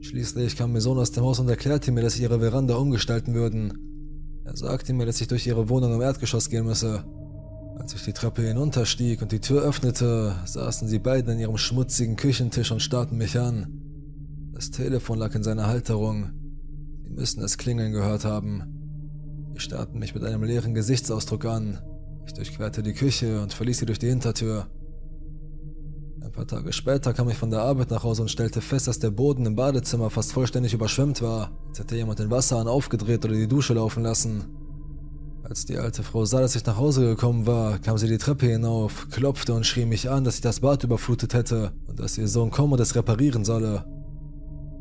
Schließlich 0.00 0.56
kam 0.56 0.72
mein 0.72 0.80
Sohn 0.80 0.98
aus 0.98 1.12
dem 1.12 1.24
Haus 1.24 1.38
und 1.40 1.48
erklärte 1.48 1.92
mir, 1.92 2.00
dass 2.02 2.14
sie 2.14 2.22
ihre 2.22 2.40
Veranda 2.40 2.74
umgestalten 2.76 3.34
würden. 3.34 4.42
Er 4.44 4.56
sagte 4.56 4.92
mir, 4.92 5.06
dass 5.06 5.20
ich 5.20 5.28
durch 5.28 5.46
ihre 5.46 5.68
Wohnung 5.68 5.94
im 5.94 6.00
Erdgeschoss 6.00 6.48
gehen 6.48 6.64
müsse. 6.64 7.04
Als 7.78 7.94
ich 7.94 8.02
die 8.02 8.12
Treppe 8.12 8.42
hinunterstieg 8.42 9.22
und 9.22 9.32
die 9.32 9.40
Tür 9.40 9.62
öffnete, 9.62 10.34
saßen 10.44 10.88
sie 10.88 10.98
beide 10.98 11.32
an 11.32 11.38
ihrem 11.38 11.56
schmutzigen 11.56 12.16
Küchentisch 12.16 12.72
und 12.72 12.80
starrten 12.80 13.18
mich 13.18 13.38
an. 13.38 13.80
Das 14.52 14.70
Telefon 14.70 15.18
lag 15.18 15.34
in 15.34 15.42
seiner 15.42 15.66
Halterung. 15.66 16.32
Sie 17.04 17.10
müssen 17.10 17.42
es 17.42 17.58
klingeln 17.58 17.92
gehört 17.92 18.24
haben. 18.24 19.50
Sie 19.54 19.60
starrten 19.60 19.98
mich 19.98 20.14
mit 20.14 20.24
einem 20.24 20.42
leeren 20.42 20.74
Gesichtsausdruck 20.74 21.44
an. 21.44 21.78
Ich 22.26 22.34
durchquerte 22.34 22.82
die 22.82 22.92
Küche 22.92 23.40
und 23.40 23.52
verließ 23.52 23.78
sie 23.78 23.86
durch 23.86 23.98
die 23.98 24.08
Hintertür. 24.08 24.66
Ein 26.22 26.32
paar 26.32 26.46
Tage 26.46 26.72
später 26.72 27.14
kam 27.14 27.30
ich 27.30 27.38
von 27.38 27.50
der 27.50 27.62
Arbeit 27.62 27.90
nach 27.90 28.04
Hause 28.04 28.22
und 28.22 28.30
stellte 28.30 28.60
fest, 28.60 28.88
dass 28.88 28.98
der 28.98 29.10
Boden 29.10 29.46
im 29.46 29.56
Badezimmer 29.56 30.10
fast 30.10 30.32
vollständig 30.32 30.74
überschwemmt 30.74 31.22
war, 31.22 31.50
als 31.68 31.78
hätte 31.78 31.96
jemand 31.96 32.18
den 32.18 32.30
Wasserhahn 32.30 32.68
aufgedreht 32.68 33.24
oder 33.24 33.34
die 33.34 33.48
Dusche 33.48 33.74
laufen 33.74 34.02
lassen. 34.02 34.44
Als 35.42 35.64
die 35.64 35.78
alte 35.78 36.02
Frau 36.02 36.26
sah, 36.26 36.40
dass 36.40 36.54
ich 36.54 36.64
nach 36.66 36.76
Hause 36.76 37.06
gekommen 37.06 37.46
war, 37.46 37.78
kam 37.78 37.96
sie 37.96 38.06
die 38.06 38.18
Treppe 38.18 38.46
hinauf, 38.46 39.08
klopfte 39.10 39.54
und 39.54 39.66
schrie 39.66 39.86
mich 39.86 40.10
an, 40.10 40.22
dass 40.22 40.36
ich 40.36 40.40
das 40.42 40.60
Bad 40.60 40.84
überflutet 40.84 41.34
hätte 41.34 41.72
und 41.88 41.98
dass 41.98 42.18
ihr 42.18 42.28
Sohn 42.28 42.50
kommen 42.50 42.74
und 42.74 42.80
es 42.80 42.94
reparieren 42.94 43.44
solle. 43.44 43.84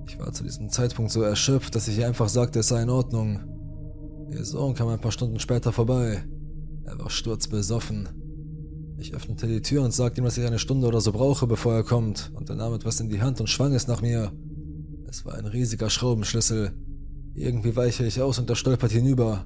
Ich 0.07 0.19
war 0.19 0.33
zu 0.33 0.43
diesem 0.43 0.69
Zeitpunkt 0.69 1.11
so 1.11 1.21
erschöpft, 1.21 1.73
dass 1.73 1.87
ich 1.87 1.99
ihr 1.99 2.07
einfach 2.07 2.29
sagte, 2.29 2.59
es 2.59 2.67
sei 2.67 2.81
in 2.81 2.89
Ordnung. 2.89 3.39
Ihr 4.29 4.43
Sohn 4.43 4.75
kam 4.75 4.89
ein 4.89 5.01
paar 5.01 5.11
Stunden 5.11 5.39
später 5.39 5.71
vorbei. 5.71 6.23
Er 6.83 6.99
war 6.99 7.09
sturzbesoffen. 7.09 8.09
Ich 8.99 9.13
öffnete 9.13 9.47
die 9.47 9.61
Tür 9.61 9.83
und 9.83 9.93
sagte 9.93 10.19
ihm, 10.19 10.25
dass 10.25 10.37
ich 10.37 10.45
eine 10.45 10.59
Stunde 10.59 10.85
oder 10.85 10.99
so 10.99 11.13
brauche, 11.13 11.47
bevor 11.47 11.73
er 11.73 11.83
kommt, 11.83 12.31
und 12.35 12.49
er 12.49 12.57
nahm 12.57 12.73
etwas 12.73 12.99
in 12.99 13.09
die 13.09 13.21
Hand 13.21 13.39
und 13.39 13.47
schwang 13.47 13.73
es 13.73 13.87
nach 13.87 14.01
mir. 14.01 14.33
Es 15.07 15.25
war 15.25 15.35
ein 15.35 15.45
riesiger 15.45 15.89
Schraubenschlüssel. 15.89 16.73
Irgendwie 17.33 17.77
weiche 17.77 18.05
ich 18.05 18.21
aus 18.21 18.39
und 18.39 18.49
er 18.49 18.57
stolpert 18.57 18.91
hinüber. 18.91 19.45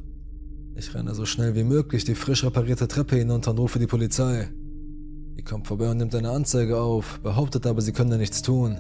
Ich 0.75 0.95
renne 0.95 1.13
so 1.13 1.25
schnell 1.25 1.53
wie 1.53 1.63
möglich 1.63 2.03
die 2.03 2.15
frisch 2.15 2.43
reparierte 2.43 2.87
Treppe 2.87 3.15
hinunter 3.15 3.51
und 3.51 3.59
rufe 3.59 3.77
die 3.77 3.85
Polizei. 3.85 4.49
Die 5.37 5.43
kommt 5.43 5.67
vorbei 5.67 5.91
und 5.91 5.97
nimmt 5.97 6.15
eine 6.15 6.31
Anzeige 6.31 6.81
auf, 6.81 7.19
behauptet 7.21 7.67
aber, 7.67 7.81
sie 7.81 7.93
könne 7.93 8.17
nichts 8.17 8.41
tun. 8.41 8.79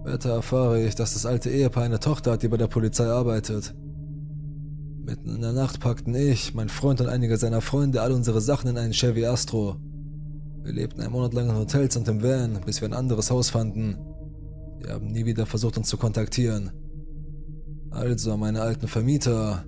Später 0.00 0.30
erfahre 0.30 0.82
ich, 0.82 0.94
dass 0.94 1.12
das 1.12 1.26
alte 1.26 1.50
Ehepaar 1.50 1.84
eine 1.84 2.00
Tochter 2.00 2.32
hat, 2.32 2.42
die 2.42 2.48
bei 2.48 2.56
der 2.56 2.68
Polizei 2.68 3.04
arbeitet. 3.04 3.74
Mitten 5.08 5.36
in 5.36 5.40
der 5.40 5.54
Nacht 5.54 5.80
packten 5.80 6.14
ich, 6.14 6.52
mein 6.52 6.68
Freund 6.68 7.00
und 7.00 7.08
einige 7.08 7.38
seiner 7.38 7.62
Freunde 7.62 8.02
all 8.02 8.12
unsere 8.12 8.42
Sachen 8.42 8.68
in 8.68 8.76
einen 8.76 8.92
Chevy 8.92 9.24
Astro. 9.24 9.76
Wir 10.62 10.74
lebten 10.74 11.00
einen 11.00 11.12
Monat 11.12 11.32
lang 11.32 11.48
in 11.48 11.56
Hotels 11.56 11.96
und 11.96 12.06
im 12.08 12.22
Van, 12.22 12.60
bis 12.66 12.82
wir 12.82 12.88
ein 12.90 12.92
anderes 12.92 13.30
Haus 13.30 13.48
fanden. 13.48 13.96
Sie 14.82 14.90
haben 14.90 15.06
nie 15.06 15.24
wieder 15.24 15.46
versucht, 15.46 15.78
uns 15.78 15.88
zu 15.88 15.96
kontaktieren. 15.96 16.72
Also, 17.90 18.36
meine 18.36 18.60
alten 18.60 18.86
Vermieter, 18.86 19.64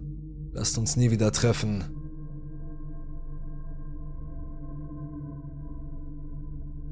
lasst 0.53 0.77
uns 0.77 0.97
nie 0.97 1.11
wieder 1.11 1.33
treffen. 1.33 1.85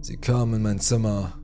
Sie 0.01 0.17
kamen 0.17 0.55
in 0.55 0.63
mein 0.63 0.81
Zimmer. 0.81 1.38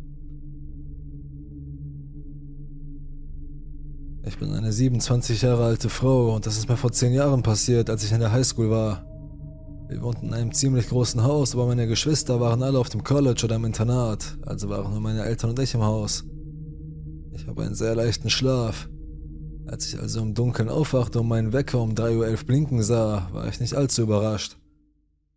Ich 4.27 4.39
bin 4.39 4.55
eine 4.55 4.73
27 4.73 5.43
Jahre 5.43 5.65
alte 5.65 5.91
Frau 5.91 6.35
und 6.35 6.47
das 6.47 6.57
ist 6.57 6.69
mir 6.69 6.79
vor 6.79 6.91
10 6.91 7.13
Jahren 7.13 7.43
passiert, 7.43 7.91
als 7.91 8.05
ich 8.05 8.13
in 8.13 8.21
der 8.21 8.33
Highschool 8.33 8.71
war. 8.71 9.05
Wir 9.89 10.01
wohnten 10.03 10.29
in 10.29 10.35
einem 10.35 10.53
ziemlich 10.53 10.89
großen 10.89 11.23
Haus, 11.23 11.55
aber 11.55 11.67
meine 11.67 11.87
Geschwister 11.87 12.41
waren 12.41 12.63
alle 12.63 12.79
auf 12.79 12.89
dem 12.89 13.05
College 13.05 13.43
oder 13.45 13.57
im 13.57 13.67
Internat, 13.67 14.39
also 14.47 14.71
waren 14.71 14.91
nur 14.93 15.01
meine 15.01 15.25
Eltern 15.25 15.51
und 15.51 15.59
ich 15.59 15.75
im 15.75 15.83
Haus. 15.83 16.25
Ich 17.33 17.47
habe 17.47 17.65
einen 17.65 17.75
sehr 17.75 17.95
leichten 17.95 18.31
Schlaf. 18.31 18.89
Als 19.67 19.89
ich 19.89 20.01
also 20.01 20.21
im 20.21 20.35
Dunkeln 20.35 20.71
aufwachte 20.71 21.21
und 21.21 21.29
meinen 21.29 21.53
Wecker 21.53 21.81
um 21.81 21.93
3.11 21.93 22.31
Uhr 22.31 22.47
blinken 22.47 22.83
sah, 22.83 23.29
war 23.33 23.47
ich 23.49 23.61
nicht 23.61 23.75
allzu 23.75 24.03
überrascht. 24.03 24.57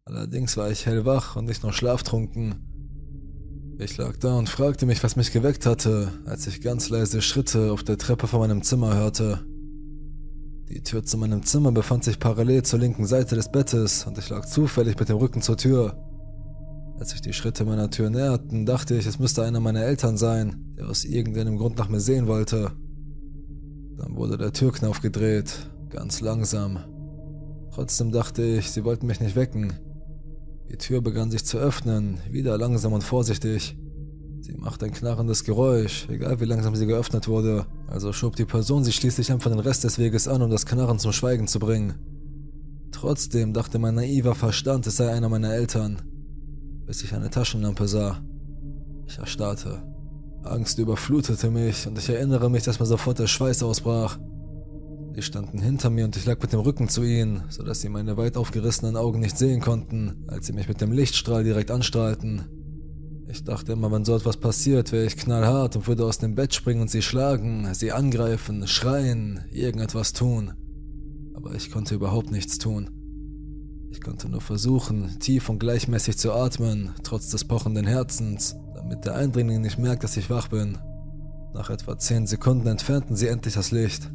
Allerdings 0.06 0.56
war 0.56 0.72
ich 0.72 0.86
hellwach 0.86 1.36
und 1.36 1.46
nicht 1.46 1.64
nur 1.64 1.74
schlaftrunken. 1.74 2.67
Ich 3.80 3.96
lag 3.98 4.18
da 4.18 4.36
und 4.40 4.50
fragte 4.50 4.88
mich, 4.88 5.04
was 5.04 5.16
mich 5.16 5.32
geweckt 5.32 5.68
hatte, 5.68 6.12
als 6.26 6.48
ich 6.48 6.62
ganz 6.62 6.90
leise 6.90 7.22
Schritte 7.22 7.72
auf 7.72 7.84
der 7.84 8.00
Treppe 8.00 8.26
vor 8.26 8.40
meinem 8.40 8.64
Zimmer 8.64 8.96
hörte. 8.96 9.46
Die 10.68 10.82
Tür 10.82 11.04
zu 11.04 11.16
meinem 11.20 11.44
Zimmer 11.44 11.72
befand 11.72 12.04
sich 12.04 12.18
parallel 12.20 12.64
zur 12.64 12.80
linken 12.80 13.06
Seite 13.06 13.36
des 13.36 13.52
Bettes 13.52 14.08
und 14.08 14.18
ich 14.18 14.30
lag 14.30 14.48
zufällig 14.48 15.00
mit 15.00 15.10
dem 15.10 15.18
Rücken 15.18 15.44
zur 15.44 15.58
Tür. 15.58 15.96
Als 17.00 17.12
sich 17.12 17.22
die 17.22 17.34
Schritte 17.34 17.66
meiner 17.66 17.92
Tür 17.92 18.10
näherten, 18.10 18.66
dachte 18.66 18.96
ich, 18.96 19.06
es 19.06 19.20
müsste 19.20 19.44
einer 19.44 19.60
meiner 19.60 19.84
Eltern 19.84 20.18
sein, 20.18 20.74
der 20.76 20.90
aus 20.90 21.06
irgendeinem 21.06 21.58
Grund 21.58 21.78
nach 21.78 21.88
mir 21.88 22.00
sehen 22.00 22.26
wollte. 22.26 22.72
Dann 23.96 24.16
wurde 24.16 24.40
der 24.40 24.54
Türknauf 24.54 25.02
gedreht, 25.02 25.70
ganz 25.92 26.20
langsam. 26.22 26.80
Trotzdem 27.72 28.12
dachte 28.12 28.42
ich, 28.42 28.72
sie 28.72 28.84
wollten 28.84 29.06
mich 29.06 29.20
nicht 29.20 29.36
wecken. 29.36 29.74
Die 30.70 30.78
Tür 30.78 31.02
begann 31.02 31.32
sich 31.32 31.46
zu 31.46 31.58
öffnen, 31.58 32.20
wieder 32.30 32.58
langsam 32.58 32.94
und 32.94 33.04
vorsichtig. 33.04 33.78
Sie 34.42 34.54
machte 34.54 34.86
ein 34.86 34.94
knarrendes 34.94 35.44
Geräusch, 35.44 36.08
egal 36.10 36.40
wie 36.40 36.46
langsam 36.46 36.76
sie 36.76 36.86
geöffnet 36.86 37.28
wurde, 37.28 37.66
also 37.88 38.14
schob 38.14 38.36
die 38.36 38.46
Person 38.46 38.84
sich 38.84 38.96
schließlich 38.96 39.32
einfach 39.32 39.50
den 39.50 39.60
Rest 39.60 39.84
des 39.84 39.98
Weges 39.98 40.28
an, 40.28 40.42
um 40.42 40.50
das 40.50 40.66
Knarren 40.66 41.00
zum 41.00 41.12
Schweigen 41.12 41.48
zu 41.48 41.60
bringen. 41.60 41.96
Trotzdem 42.92 43.54
dachte 43.54 43.80
mein 43.80 43.96
naiver 43.96 44.36
Verstand, 44.36 44.88
es 44.88 44.98
sei 44.98 45.12
einer 45.12 45.30
meiner 45.30 45.54
Eltern, 45.54 46.02
bis 46.86 47.04
ich 47.04 47.14
eine 47.14 47.30
Taschenlampe 47.30 47.88
sah. 47.88 48.22
Ich 49.06 49.18
erstarrte. 49.18 49.84
Angst 50.44 50.80
überflutete 50.80 51.50
mich 51.50 51.88
und 51.88 51.98
ich 51.98 52.10
erinnere 52.10 52.50
mich, 52.50 52.64
dass 52.64 52.80
mir 52.80 52.86
sofort 52.86 53.20
der 53.20 53.28
Schweiß 53.28 53.64
ausbrach. 53.64 54.18
Sie 55.18 55.24
standen 55.24 55.58
hinter 55.58 55.90
mir 55.90 56.06
und 56.06 56.16
ich 56.16 56.28
lag 56.28 56.40
mit 56.40 56.54
dem 56.54 56.60
Rücken 56.60 56.90
zu 56.90 57.02
ihnen, 57.02 57.42
sodass 57.50 57.82
sie 57.82 57.90
meine 57.90 58.18
weit 58.18 58.38
aufgerissenen 58.38 58.96
Augen 58.96 59.20
nicht 59.20 59.36
sehen 59.36 59.62
konnten, 59.62 60.24
als 60.28 60.46
sie 60.46 60.54
mich 60.54 60.68
mit 60.68 60.80
dem 60.80 60.92
Lichtstrahl 60.92 61.44
direkt 61.44 61.72
anstrahlten. 61.72 62.44
Ich 63.28 63.44
dachte 63.44 63.72
immer, 63.72 63.92
wenn 63.92 64.06
so 64.06 64.16
etwas 64.16 64.38
passiert, 64.38 64.92
wäre 64.92 65.08
ich 65.08 65.18
knallhart 65.18 65.76
und 65.76 65.88
würde 65.88 66.06
aus 66.06 66.20
dem 66.20 66.36
Bett 66.36 66.54
springen 66.54 66.82
und 66.82 66.92
sie 66.92 67.02
schlagen, 67.02 67.68
sie 67.74 67.92
angreifen, 67.92 68.68
schreien, 68.68 69.40
irgendetwas 69.50 70.14
tun. 70.14 70.54
Aber 71.34 71.56
ich 71.56 71.72
konnte 71.72 71.96
überhaupt 71.96 72.30
nichts 72.30 72.60
tun. 72.60 72.92
Ich 73.90 74.02
konnte 74.02 74.30
nur 74.30 74.42
versuchen, 74.42 75.18
tief 75.18 75.50
und 75.50 75.58
gleichmäßig 75.58 76.20
zu 76.20 76.32
atmen, 76.32 76.92
trotz 77.02 77.30
des 77.30 77.44
pochenden 77.44 77.88
Herzens, 77.88 78.56
damit 78.76 79.04
der 79.06 79.16
Eindringling 79.16 79.62
nicht 79.62 79.80
merkt, 79.80 80.04
dass 80.04 80.16
ich 80.16 80.30
wach 80.30 80.50
bin. 80.50 80.78
Nach 81.56 81.72
etwa 81.72 81.98
zehn 81.98 82.28
Sekunden 82.28 82.68
entfernten 82.68 83.16
sie 83.16 83.30
endlich 83.30 83.56
das 83.56 83.72
Licht. 83.72 84.12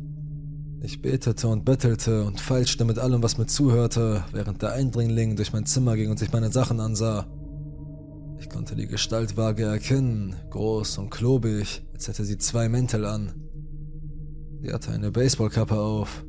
Ich 0.85 1.01
betete 1.01 1.47
und 1.47 1.65
bettelte 1.65 2.25
und 2.25 2.41
feilschte 2.41 2.85
mit 2.85 2.99
allem, 2.99 3.23
was 3.23 3.39
mir 3.39 3.47
zuhörte, 3.47 4.25
während 4.33 4.63
der 4.63 4.73
Eindringling 4.73 5.37
durch 5.37 5.53
mein 5.53 5.65
Zimmer 5.65 5.95
ging 5.95 6.11
und 6.11 6.19
sich 6.19 6.33
meine 6.33 6.51
Sachen 6.51 6.81
ansah. 6.81 7.29
Ich 8.41 8.51
konnte 8.51 8.75
die 8.75 8.89
Gestalt 8.89 9.37
vage 9.37 9.63
erkennen, 9.63 10.35
groß 10.51 10.99
und 10.99 11.11
klobig, 11.11 11.85
als 11.95 12.09
hätte 12.09 12.25
sie 12.25 12.37
zwei 12.37 12.69
Mäntel 12.69 13.05
an. 13.05 13.33
Sie 14.61 14.73
hatte 14.73 14.91
eine 14.91 15.13
Baseballkappe 15.13 15.79
auf. 15.79 16.25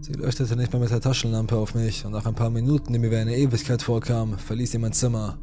Sie 0.00 0.14
leuchtete 0.14 0.56
nicht 0.56 0.72
mehr 0.72 0.82
mit 0.82 0.90
der 0.90 1.00
Taschenlampe 1.00 1.56
auf 1.56 1.76
mich 1.76 2.04
und 2.04 2.10
nach 2.10 2.26
ein 2.26 2.34
paar 2.34 2.50
Minuten, 2.50 2.92
die 2.92 2.98
mir 2.98 3.12
wie 3.12 3.16
eine 3.16 3.36
Ewigkeit 3.36 3.82
vorkam, 3.82 4.36
verließ 4.36 4.72
sie 4.72 4.78
mein 4.78 4.92
Zimmer. 4.92 5.38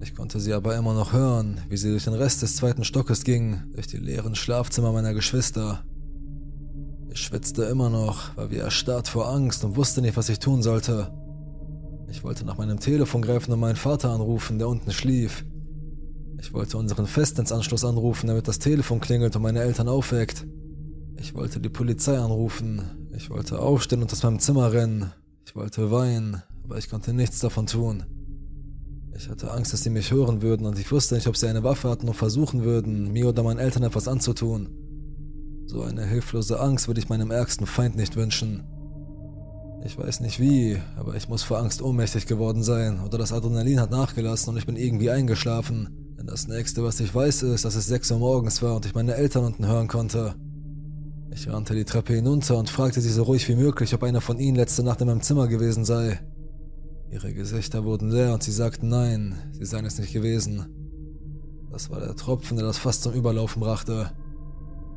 Ich 0.00 0.14
konnte 0.14 0.38
sie 0.38 0.52
aber 0.52 0.76
immer 0.76 0.94
noch 0.94 1.12
hören, 1.12 1.60
wie 1.68 1.76
sie 1.76 1.90
durch 1.90 2.04
den 2.04 2.14
Rest 2.14 2.42
des 2.42 2.54
zweiten 2.54 2.84
Stockes 2.84 3.24
ging, 3.24 3.62
durch 3.74 3.88
die 3.88 3.96
leeren 3.96 4.36
Schlafzimmer 4.36 4.92
meiner 4.92 5.14
Geschwister. 5.14 5.84
Ich 7.16 7.22
schwitzte 7.22 7.64
immer 7.64 7.88
noch, 7.88 8.36
war 8.36 8.50
wie 8.50 8.58
erstarrt 8.58 9.08
vor 9.08 9.30
Angst 9.30 9.64
und 9.64 9.74
wusste 9.74 10.02
nicht, 10.02 10.18
was 10.18 10.28
ich 10.28 10.38
tun 10.38 10.62
sollte. 10.62 11.10
Ich 12.10 12.22
wollte 12.22 12.44
nach 12.44 12.58
meinem 12.58 12.78
Telefon 12.78 13.22
greifen 13.22 13.54
und 13.54 13.58
meinen 13.58 13.76
Vater 13.76 14.10
anrufen, 14.10 14.58
der 14.58 14.68
unten 14.68 14.92
schlief. 14.92 15.42
Ich 16.38 16.52
wollte 16.52 16.76
unseren 16.76 17.06
Festnetzanschluss 17.06 17.86
anrufen, 17.86 18.26
damit 18.26 18.46
das 18.48 18.58
Telefon 18.58 19.00
klingelt 19.00 19.34
und 19.34 19.40
meine 19.40 19.60
Eltern 19.62 19.88
aufweckt. 19.88 20.46
Ich 21.16 21.34
wollte 21.34 21.58
die 21.58 21.70
Polizei 21.70 22.18
anrufen. 22.18 22.82
Ich 23.16 23.30
wollte 23.30 23.60
aufstehen 23.60 24.02
und 24.02 24.12
aus 24.12 24.22
meinem 24.22 24.38
Zimmer 24.38 24.74
rennen. 24.74 25.10
Ich 25.46 25.56
wollte 25.56 25.90
weinen, 25.90 26.42
aber 26.64 26.76
ich 26.76 26.90
konnte 26.90 27.14
nichts 27.14 27.40
davon 27.40 27.66
tun. 27.66 28.04
Ich 29.16 29.30
hatte 29.30 29.52
Angst, 29.52 29.72
dass 29.72 29.82
sie 29.82 29.88
mich 29.88 30.10
hören 30.10 30.42
würden 30.42 30.66
und 30.66 30.78
ich 30.78 30.92
wusste 30.92 31.14
nicht, 31.14 31.28
ob 31.28 31.38
sie 31.38 31.48
eine 31.48 31.64
Waffe 31.64 31.88
hatten 31.88 32.08
und 32.08 32.14
versuchen 32.14 32.62
würden, 32.62 33.10
mir 33.10 33.26
oder 33.26 33.42
meinen 33.42 33.58
Eltern 33.58 33.84
etwas 33.84 34.06
anzutun. 34.06 34.85
So 35.66 35.82
eine 35.82 36.06
hilflose 36.06 36.60
Angst 36.60 36.86
würde 36.86 37.00
ich 37.00 37.08
meinem 37.08 37.32
ärgsten 37.32 37.66
Feind 37.66 37.96
nicht 37.96 38.14
wünschen. 38.14 38.62
Ich 39.84 39.98
weiß 39.98 40.20
nicht 40.20 40.38
wie, 40.38 40.80
aber 40.96 41.16
ich 41.16 41.28
muss 41.28 41.42
vor 41.42 41.58
Angst 41.58 41.82
ohnmächtig 41.82 42.26
geworden 42.26 42.62
sein 42.62 43.00
oder 43.00 43.18
das 43.18 43.32
Adrenalin 43.32 43.80
hat 43.80 43.90
nachgelassen 43.90 44.50
und 44.50 44.58
ich 44.58 44.66
bin 44.66 44.76
irgendwie 44.76 45.10
eingeschlafen. 45.10 46.14
Denn 46.18 46.26
das 46.26 46.46
nächste, 46.46 46.84
was 46.84 47.00
ich 47.00 47.12
weiß, 47.12 47.42
ist, 47.42 47.64
dass 47.64 47.74
es 47.74 47.86
6 47.86 48.12
Uhr 48.12 48.18
morgens 48.18 48.62
war 48.62 48.76
und 48.76 48.86
ich 48.86 48.94
meine 48.94 49.14
Eltern 49.14 49.44
unten 49.44 49.66
hören 49.66 49.88
konnte. 49.88 50.34
Ich 51.32 51.48
rannte 51.48 51.74
die 51.74 51.84
Treppe 51.84 52.14
hinunter 52.14 52.56
und 52.56 52.70
fragte 52.70 53.00
sie 53.00 53.10
so 53.10 53.24
ruhig 53.24 53.48
wie 53.48 53.56
möglich, 53.56 53.92
ob 53.92 54.04
einer 54.04 54.20
von 54.20 54.38
ihnen 54.38 54.56
letzte 54.56 54.84
Nacht 54.84 55.00
in 55.00 55.08
meinem 55.08 55.20
Zimmer 55.20 55.48
gewesen 55.48 55.84
sei. 55.84 56.20
Ihre 57.10 57.34
Gesichter 57.34 57.84
wurden 57.84 58.10
leer 58.10 58.34
und 58.34 58.42
sie 58.42 58.52
sagten 58.52 58.88
nein, 58.88 59.34
sie 59.52 59.66
seien 59.66 59.84
es 59.84 59.98
nicht 59.98 60.12
gewesen. 60.12 60.66
Das 61.70 61.90
war 61.90 62.00
der 62.00 62.16
Tropfen, 62.16 62.56
der 62.56 62.66
das 62.66 62.78
fast 62.78 63.02
zum 63.02 63.12
Überlaufen 63.12 63.60
brachte. 63.60 64.12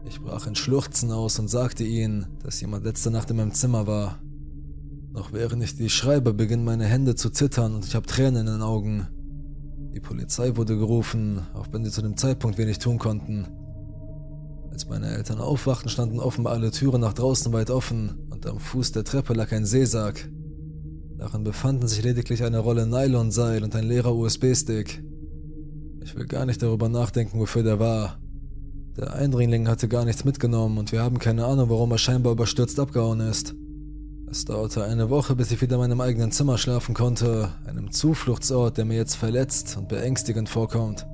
Ich 0.05 0.21
brach 0.21 0.47
in 0.47 0.55
Schluchzen 0.55 1.11
aus 1.11 1.39
und 1.39 1.49
sagte 1.49 1.83
ihnen, 1.83 2.27
dass 2.43 2.61
jemand 2.61 2.85
letzte 2.85 3.11
Nacht 3.11 3.29
in 3.29 3.37
meinem 3.37 3.53
Zimmer 3.53 3.85
war. 3.85 4.19
Noch 5.11 5.33
während 5.33 5.63
ich 5.63 5.75
die 5.75 5.89
schreibe, 5.89 6.33
beginnen 6.33 6.63
meine 6.63 6.85
Hände 6.85 7.15
zu 7.15 7.29
zittern 7.29 7.75
und 7.75 7.85
ich 7.85 7.95
habe 7.95 8.05
Tränen 8.05 8.47
in 8.47 8.53
den 8.53 8.61
Augen. 8.61 9.07
Die 9.93 9.99
Polizei 9.99 10.55
wurde 10.55 10.77
gerufen, 10.77 11.41
auch 11.53 11.67
wenn 11.71 11.83
sie 11.83 11.91
zu 11.91 12.01
dem 12.01 12.15
Zeitpunkt 12.15 12.57
wenig 12.57 12.79
tun 12.79 12.99
konnten. 12.99 13.47
Als 14.71 14.87
meine 14.87 15.07
Eltern 15.07 15.39
aufwachten, 15.39 15.89
standen 15.89 16.19
offenbar 16.19 16.53
alle 16.53 16.71
Türen 16.71 17.01
nach 17.01 17.13
draußen 17.13 17.51
weit 17.51 17.69
offen 17.69 18.27
und 18.29 18.45
am 18.45 18.59
Fuß 18.59 18.93
der 18.93 19.03
Treppe 19.03 19.33
lag 19.33 19.51
ein 19.51 19.65
Seesack. 19.65 20.29
Darin 21.17 21.43
befanden 21.43 21.87
sich 21.87 22.01
lediglich 22.01 22.43
eine 22.43 22.59
Rolle 22.59 22.87
Nylonseil 22.87 23.63
und 23.63 23.75
ein 23.75 23.83
leerer 23.83 24.15
USB-Stick. 24.15 25.03
Ich 26.01 26.15
will 26.15 26.27
gar 26.27 26.45
nicht 26.45 26.61
darüber 26.61 26.87
nachdenken, 26.87 27.39
wofür 27.39 27.63
der 27.63 27.79
war. 27.79 28.19
Der 28.97 29.13
Eindringling 29.13 29.67
hatte 29.67 29.87
gar 29.87 30.05
nichts 30.05 30.25
mitgenommen 30.25 30.77
und 30.77 30.91
wir 30.91 31.01
haben 31.01 31.19
keine 31.19 31.45
Ahnung, 31.45 31.69
warum 31.69 31.91
er 31.91 31.97
scheinbar 31.97 32.33
überstürzt 32.33 32.79
abgehauen 32.79 33.19
ist. 33.21 33.55
Es 34.31 34.45
dauerte 34.45 34.83
eine 34.83 35.09
Woche, 35.09 35.35
bis 35.35 35.51
ich 35.51 35.61
wieder 35.61 35.75
in 35.75 35.81
meinem 35.81 36.01
eigenen 36.01 36.31
Zimmer 36.31 36.57
schlafen 36.57 36.93
konnte, 36.93 37.49
einem 37.65 37.91
Zufluchtsort, 37.91 38.77
der 38.77 38.85
mir 38.85 38.97
jetzt 38.97 39.15
verletzt 39.15 39.75
und 39.77 39.87
beängstigend 39.87 40.49
vorkommt. 40.49 41.07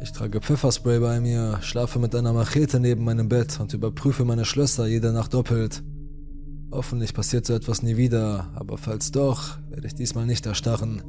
Ich 0.00 0.12
trage 0.12 0.40
Pfefferspray 0.40 1.00
bei 1.00 1.20
mir, 1.20 1.58
schlafe 1.60 1.98
mit 1.98 2.14
einer 2.14 2.32
Machete 2.32 2.80
neben 2.80 3.04
meinem 3.04 3.28
Bett 3.28 3.58
und 3.60 3.72
überprüfe 3.74 4.24
meine 4.24 4.44
Schlösser 4.44 4.86
jede 4.86 5.12
Nacht 5.12 5.34
doppelt. 5.34 5.82
Hoffentlich 6.70 7.14
passiert 7.14 7.46
so 7.46 7.54
etwas 7.54 7.82
nie 7.82 7.96
wieder, 7.96 8.50
aber 8.54 8.78
falls 8.78 9.12
doch, 9.12 9.58
werde 9.70 9.86
ich 9.86 9.94
diesmal 9.94 10.26
nicht 10.26 10.46
erstarren. 10.46 11.02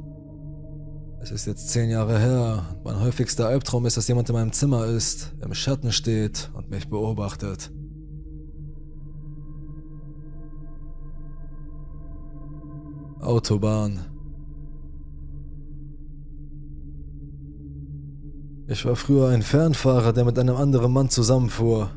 Es 1.20 1.30
ist 1.30 1.46
jetzt 1.46 1.70
zehn 1.70 1.90
Jahre 1.90 2.18
her. 2.18 2.76
Mein 2.84 3.00
häufigster 3.00 3.48
Albtraum 3.48 3.86
ist, 3.86 3.96
dass 3.96 4.08
jemand 4.08 4.28
in 4.28 4.34
meinem 4.34 4.52
Zimmer 4.52 4.86
ist, 4.86 5.32
im 5.40 5.54
Schatten 5.54 5.92
steht 5.92 6.50
und 6.54 6.70
mich 6.70 6.88
beobachtet. 6.88 7.70
Autobahn. 13.20 14.06
Ich 18.68 18.84
war 18.84 18.96
früher 18.96 19.28
ein 19.28 19.42
Fernfahrer, 19.42 20.12
der 20.12 20.24
mit 20.24 20.38
einem 20.38 20.56
anderen 20.56 20.92
Mann 20.92 21.08
zusammenfuhr. 21.08 21.90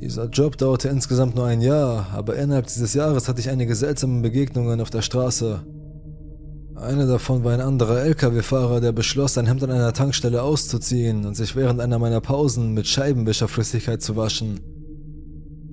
Dieser 0.00 0.28
Job 0.28 0.56
dauerte 0.56 0.88
insgesamt 0.88 1.34
nur 1.34 1.46
ein 1.46 1.60
Jahr, 1.60 2.06
aber 2.12 2.36
innerhalb 2.36 2.66
dieses 2.66 2.94
Jahres 2.94 3.28
hatte 3.28 3.40
ich 3.40 3.50
einige 3.50 3.74
seltsame 3.74 4.22
Begegnungen 4.22 4.80
auf 4.80 4.90
der 4.90 5.02
Straße. 5.02 5.64
Eine 6.80 7.08
davon 7.08 7.42
war 7.42 7.52
ein 7.52 7.60
anderer 7.60 8.04
Lkw-Fahrer, 8.04 8.80
der 8.80 8.92
beschloss, 8.92 9.34
sein 9.34 9.46
Hemd 9.46 9.64
an 9.64 9.72
einer 9.72 9.92
Tankstelle 9.92 10.42
auszuziehen 10.42 11.26
und 11.26 11.34
sich 11.34 11.56
während 11.56 11.80
einer 11.80 11.98
meiner 11.98 12.20
Pausen 12.20 12.72
mit 12.72 12.86
Scheibenwischerflüssigkeit 12.86 14.00
zu 14.00 14.14
waschen. 14.14 14.60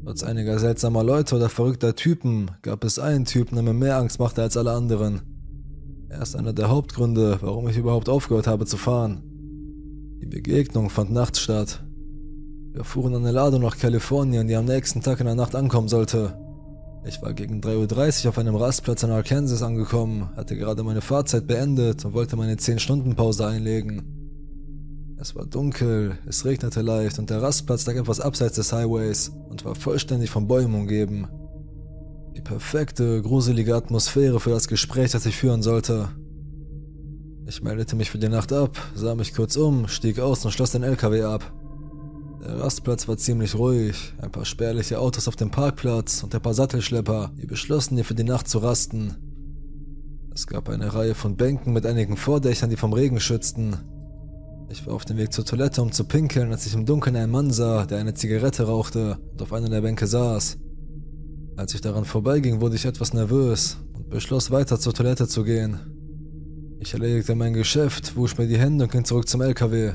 Trotz 0.03 0.23
einiger 0.23 0.57
seltsamer 0.57 1.03
Leute 1.03 1.35
oder 1.35 1.49
verrückter 1.49 1.95
Typen 1.95 2.49
gab 2.63 2.83
es 2.83 2.97
einen 2.97 3.25
Typen, 3.25 3.53
der 3.53 3.63
mir 3.63 3.73
mehr 3.73 3.97
Angst 3.97 4.19
machte 4.19 4.41
als 4.41 4.57
alle 4.57 4.71
anderen. 4.71 5.21
Er 6.09 6.23
ist 6.23 6.35
einer 6.35 6.53
der 6.53 6.69
Hauptgründe, 6.69 7.37
warum 7.41 7.67
ich 7.69 7.77
überhaupt 7.77 8.09
aufgehört 8.09 8.47
habe 8.47 8.65
zu 8.65 8.77
fahren. 8.77 9.21
Die 10.21 10.27
Begegnung 10.27 10.89
fand 10.89 11.11
nachts 11.11 11.39
statt. 11.39 11.83
Wir 12.73 12.83
fuhren 12.83 13.13
eine 13.13 13.31
Ladung 13.31 13.61
nach 13.61 13.77
Kalifornien, 13.77 14.47
die 14.47 14.55
am 14.55 14.65
nächsten 14.65 15.01
Tag 15.01 15.19
in 15.19 15.27
der 15.27 15.35
Nacht 15.35 15.55
ankommen 15.55 15.87
sollte. 15.87 16.44
Ich 17.07 17.21
war 17.21 17.33
gegen 17.33 17.61
3.30 17.61 18.25
Uhr 18.25 18.29
auf 18.29 18.37
einem 18.39 18.55
Rastplatz 18.55 19.03
in 19.03 19.11
Arkansas 19.11 19.61
angekommen, 19.61 20.29
hatte 20.35 20.55
gerade 20.55 20.81
meine 20.81 21.01
Fahrzeit 21.01 21.45
beendet 21.45 22.03
und 22.03 22.13
wollte 22.13 22.35
meine 22.35 22.55
10-Stunden-Pause 22.55 23.45
einlegen. 23.45 24.01
Es 25.17 25.35
war 25.35 25.45
dunkel, 25.45 26.17
es 26.25 26.45
regnete 26.45 26.81
leicht 26.81 27.19
und 27.19 27.29
der 27.29 27.43
Rastplatz 27.43 27.85
lag 27.85 27.95
etwas 27.95 28.19
abseits 28.19 28.55
des 28.55 28.73
Highways 28.73 29.31
und 29.49 29.63
war 29.65 29.75
vollständig 29.75 30.31
von 30.31 30.47
Bäumen 30.47 30.73
umgeben. 30.73 31.27
Die 32.35 32.41
perfekte, 32.41 33.21
gruselige 33.21 33.75
Atmosphäre 33.75 34.39
für 34.39 34.49
das 34.49 34.67
Gespräch, 34.67 35.11
das 35.11 35.27
ich 35.27 35.37
führen 35.37 35.61
sollte. 35.61 36.09
Ich 37.45 37.61
meldete 37.61 37.95
mich 37.95 38.09
für 38.09 38.17
die 38.17 38.29
Nacht 38.29 38.51
ab, 38.51 38.77
sah 38.95 39.13
mich 39.13 39.35
kurz 39.35 39.55
um, 39.57 39.87
stieg 39.87 40.19
aus 40.19 40.43
und 40.43 40.51
schloss 40.51 40.71
den 40.71 40.81
LKW 40.81 41.21
ab. 41.21 41.53
Der 42.45 42.59
Rastplatz 42.59 43.07
war 43.07 43.17
ziemlich 43.17 43.55
ruhig, 43.55 44.13
ein 44.19 44.31
paar 44.31 44.45
spärliche 44.45 44.99
Autos 44.99 45.27
auf 45.27 45.35
dem 45.35 45.51
Parkplatz 45.51 46.23
und 46.23 46.33
ein 46.33 46.41
paar 46.41 46.53
Sattelschlepper, 46.53 47.31
die 47.41 47.47
beschlossen, 47.47 47.95
hier 47.95 48.05
für 48.05 48.15
die 48.15 48.23
Nacht 48.23 48.47
zu 48.47 48.59
rasten. 48.59 49.15
Es 50.33 50.47
gab 50.47 50.69
eine 50.69 50.93
Reihe 50.93 51.15
von 51.15 51.35
Bänken 51.35 51.73
mit 51.73 51.85
einigen 51.85 52.17
Vordächern, 52.17 52.69
die 52.69 52.77
vom 52.77 52.93
Regen 52.93 53.19
schützten, 53.19 53.77
ich 54.69 54.85
war 54.87 54.95
auf 54.95 55.05
dem 55.05 55.17
Weg 55.17 55.31
zur 55.31 55.45
Toilette, 55.45 55.81
um 55.81 55.91
zu 55.91 56.05
pinkeln, 56.05 56.51
als 56.51 56.65
ich 56.65 56.73
im 56.73 56.85
Dunkeln 56.85 57.15
einen 57.15 57.31
Mann 57.31 57.51
sah, 57.51 57.85
der 57.85 57.99
eine 57.99 58.13
Zigarette 58.13 58.63
rauchte 58.63 59.17
und 59.31 59.41
auf 59.41 59.53
einer 59.53 59.69
der 59.69 59.81
Bänke 59.81 60.07
saß. 60.07 60.57
Als 61.55 61.73
ich 61.73 61.81
daran 61.81 62.03
vorbeiging, 62.03 62.61
wurde 62.61 62.75
ich 62.75 62.85
etwas 62.85 63.13
nervös 63.13 63.77
und 63.93 64.09
beschloss, 64.09 64.51
weiter 64.51 64.79
zur 64.79 64.93
Toilette 64.93 65.27
zu 65.27 65.43
gehen. 65.43 65.79
Ich 66.79 66.93
erledigte 66.93 67.35
mein 67.35 67.53
Geschäft, 67.53 68.17
wusch 68.17 68.37
mir 68.37 68.47
die 68.47 68.57
Hände 68.57 68.85
und 68.85 68.91
ging 68.91 69.05
zurück 69.05 69.29
zum 69.29 69.41
LKW. 69.41 69.93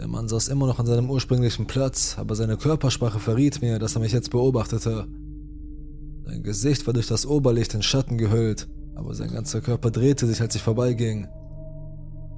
Der 0.00 0.08
Mann 0.08 0.28
saß 0.28 0.48
immer 0.48 0.66
noch 0.66 0.78
an 0.78 0.86
seinem 0.86 1.10
ursprünglichen 1.10 1.66
Platz, 1.66 2.16
aber 2.18 2.34
seine 2.34 2.56
Körpersprache 2.56 3.18
verriet 3.18 3.60
mir, 3.60 3.78
dass 3.78 3.96
er 3.96 4.00
mich 4.00 4.12
jetzt 4.12 4.30
beobachtete. 4.30 5.06
Sein 6.24 6.42
Gesicht 6.42 6.86
war 6.86 6.94
durch 6.94 7.06
das 7.06 7.26
Oberlicht 7.26 7.74
in 7.74 7.82
Schatten 7.82 8.16
gehüllt, 8.16 8.66
aber 8.94 9.12
sein 9.14 9.30
ganzer 9.30 9.60
Körper 9.60 9.90
drehte 9.90 10.26
sich, 10.26 10.40
als 10.40 10.54
ich 10.54 10.62
vorbeiging. 10.62 11.28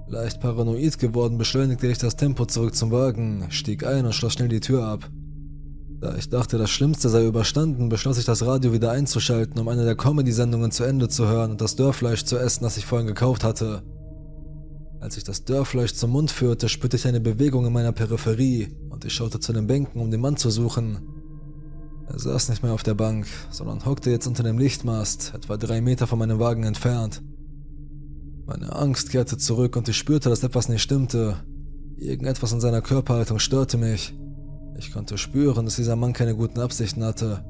Leicht 0.09 0.41
paranoid 0.41 0.99
geworden, 0.99 1.39
beschleunigte 1.39 1.87
ich 1.87 1.99
das 1.99 2.17
Tempo 2.17 2.47
zurück 2.47 2.75
zum 2.75 2.91
Wagen, 2.91 3.47
stieg 3.51 3.87
ein 3.87 4.07
und 4.07 4.13
schloss 4.13 4.33
schnell 4.33 4.49
die 4.49 4.59
Tür 4.59 4.85
ab. 4.85 5.09
Da 6.01 6.17
ich 6.17 6.29
dachte, 6.29 6.59
das 6.59 6.69
Schlimmste 6.69 7.09
sei 7.11 7.25
überstanden, 7.25 7.89
beschloss 7.89 8.19
ich 8.19 8.25
das 8.25 8.45
Radio 8.45 8.73
wieder 8.73 8.91
einzuschalten, 8.91 9.61
um 9.61 9.69
eine 9.69 9.85
der 9.85 9.95
Comedy-Sendungen 9.95 10.73
zu 10.73 10.83
Ende 10.83 11.09
zu 11.09 11.29
hören 11.29 11.53
und 11.53 11.61
das 11.61 11.77
Dörrfleisch 11.77 12.25
zu 12.25 12.39
essen, 12.39 12.65
das 12.65 12.77
ich 12.77 12.87
vorhin 12.87 13.07
gekauft 13.07 13.45
hatte. 13.45 13.85
Als 15.03 15.17
ich 15.17 15.25
das 15.25 15.45
Dörrfleisch 15.45 15.95
zum 15.95 16.13
Mund 16.13 16.31
führte, 16.31 16.69
spürte 16.69 16.97
ich 16.97 17.09
eine 17.09 17.21
Bewegung 17.21 17.67
in 17.67 17.73
meiner 17.73 17.91
Peripherie 17.91 18.69
und 18.89 19.05
ich 19.05 19.13
schaute 19.13 19.41
zu 19.41 19.53
den 19.53 19.67
Bänken, 19.67 20.01
um 20.01 20.13
den 20.13 20.21
Mann 20.21 20.37
zu 20.37 20.49
suchen. 20.49 21.01
Er 22.07 22.21
saß 22.21 22.51
nicht 22.51 22.63
mehr 22.63 22.73
auf 22.73 22.85
der 22.85 22.95
Bank, 22.95 23.27
sondern 23.51 23.85
hockte 23.85 24.13
jetzt 24.13 24.29
unter 24.29 24.45
dem 24.45 24.59
Lichtmast, 24.59 25.33
etwa 25.35 25.57
drei 25.57 25.81
Meter 25.81 26.07
von 26.07 26.21
meinem 26.21 26.39
Wagen 26.39 26.63
entfernt. 26.63 27.21
Meine 28.47 28.77
Angst 28.77 29.11
kehrte 29.11 29.37
zurück 29.37 29.75
und 29.75 29.89
ich 29.89 29.97
spürte, 29.97 30.29
dass 30.29 30.45
etwas 30.45 30.69
nicht 30.69 30.83
stimmte. 30.83 31.37
Irgendetwas 31.97 32.53
in 32.53 32.61
seiner 32.61 32.81
Körperhaltung 32.81 33.41
störte 33.41 33.79
mich. 33.79 34.15
Ich 34.79 34.93
konnte 34.93 35.19
spüren, 35.19 35.65
dass 35.65 35.75
dieser 35.75 35.97
Mann 35.97 36.13
keine 36.13 36.37
guten 36.37 36.61
Absichten 36.61 37.03
hatte. 37.03 37.45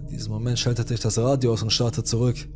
In 0.00 0.08
diesem 0.08 0.32
Moment 0.32 0.58
schaltete 0.58 0.94
ich 0.94 1.00
das 1.00 1.16
Radio 1.16 1.52
aus 1.52 1.62
und 1.62 1.70
starrte 1.70 2.02
zurück. 2.02 2.48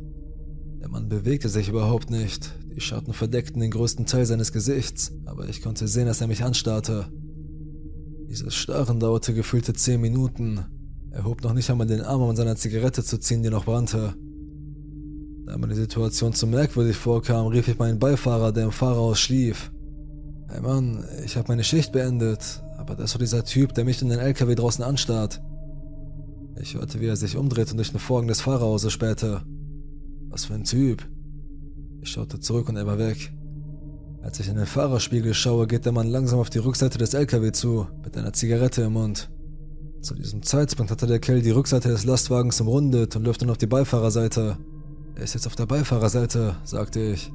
Der 0.85 0.91
Mann 0.91 1.09
bewegte 1.09 1.49
sich 1.49 1.67
überhaupt 1.67 2.11
nicht. 2.11 2.53
Die 2.75 2.79
Schatten 2.79 3.11
verdeckten 3.11 3.59
den 3.59 3.71
größten 3.71 4.05
Teil 4.05 4.27
seines 4.27 4.51
Gesichts, 4.51 5.11
aber 5.25 5.49
ich 5.49 5.63
konnte 5.63 5.87
sehen, 5.87 6.05
dass 6.05 6.21
er 6.21 6.27
mich 6.27 6.43
anstarrte. 6.43 7.07
Dieses 8.29 8.53
Starren 8.53 8.99
dauerte 8.99 9.33
gefühlte 9.33 9.73
zehn 9.73 9.99
Minuten. 9.99 10.63
Er 11.09 11.23
hob 11.23 11.41
noch 11.41 11.55
nicht 11.55 11.71
einmal 11.71 11.87
den 11.87 12.01
Arm, 12.01 12.21
um 12.21 12.29
an 12.29 12.35
seiner 12.35 12.55
Zigarette 12.55 13.03
zu 13.03 13.17
ziehen, 13.17 13.41
die 13.41 13.49
noch 13.49 13.65
brannte. 13.65 14.13
Da 15.47 15.57
mir 15.57 15.69
die 15.69 15.73
Situation 15.73 16.33
zu 16.33 16.45
merkwürdig 16.45 16.97
vorkam, 16.97 17.47
rief 17.47 17.67
ich 17.67 17.79
meinen 17.79 17.97
Beifahrer, 17.97 18.51
der 18.51 18.65
im 18.65 18.71
Fahrerhaus 18.71 19.19
schlief. 19.19 19.71
Hey 20.49 20.61
Mann, 20.61 21.03
ich 21.25 21.35
habe 21.35 21.47
meine 21.47 21.63
Schicht 21.63 21.93
beendet, 21.93 22.61
aber 22.77 22.93
das 22.93 23.15
war 23.15 23.19
dieser 23.19 23.43
Typ, 23.43 23.73
der 23.73 23.85
mich 23.85 24.03
in 24.03 24.09
den 24.09 24.19
LKW 24.19 24.53
draußen 24.53 24.83
anstarrt. 24.83 25.41
Ich 26.61 26.75
hörte, 26.75 27.01
wie 27.01 27.07
er 27.07 27.15
sich 27.15 27.37
umdrehte 27.37 27.71
und 27.71 27.77
durch 27.77 27.89
den 27.89 27.99
Vorhang 27.99 28.27
des 28.27 28.41
Fahrerhauses 28.41 28.93
spähte. 28.93 29.41
Was 30.29 30.45
für 30.45 30.53
ein 30.53 30.63
Typ. 30.63 31.07
Ich 32.01 32.09
schaute 32.11 32.39
zurück 32.39 32.69
und 32.69 32.75
er 32.75 32.85
war 32.85 32.97
weg. 32.97 33.31
Als 34.21 34.39
ich 34.39 34.47
in 34.47 34.55
den 34.55 34.65
Fahrerspiegel 34.65 35.33
schaue, 35.33 35.67
geht 35.67 35.85
der 35.85 35.91
Mann 35.91 36.07
langsam 36.07 36.39
auf 36.39 36.49
die 36.49 36.57
Rückseite 36.57 36.97
des 36.97 37.13
LKW 37.13 37.51
zu, 37.51 37.87
mit 38.03 38.17
einer 38.17 38.33
Zigarette 38.33 38.81
im 38.81 38.93
Mund. 38.93 39.29
Zu 40.01 40.15
diesem 40.15 40.43
Zeitpunkt 40.43 40.91
hatte 40.91 41.07
der 41.07 41.19
Kerl 41.19 41.41
die 41.41 41.51
Rückseite 41.51 41.89
des 41.89 42.05
Lastwagens 42.05 42.59
umrundet 42.61 43.15
und 43.15 43.23
läuft 43.23 43.41
dann 43.41 43.49
auf 43.49 43.57
die 43.57 43.67
Beifahrerseite. 43.67 44.57
Er 45.15 45.23
ist 45.23 45.33
jetzt 45.33 45.47
auf 45.47 45.55
der 45.55 45.65
Beifahrerseite, 45.65 46.57
sagte 46.63 47.01
ich. 47.01 47.31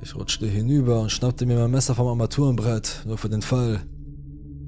Ich 0.00 0.14
rutschte 0.14 0.46
hinüber 0.46 1.00
und 1.00 1.10
schnappte 1.10 1.44
mir 1.44 1.58
mein 1.58 1.70
Messer 1.70 1.94
vom 1.94 2.06
Armaturenbrett, 2.06 3.02
nur 3.06 3.18
für 3.18 3.28
den 3.28 3.42
Fall. 3.42 3.80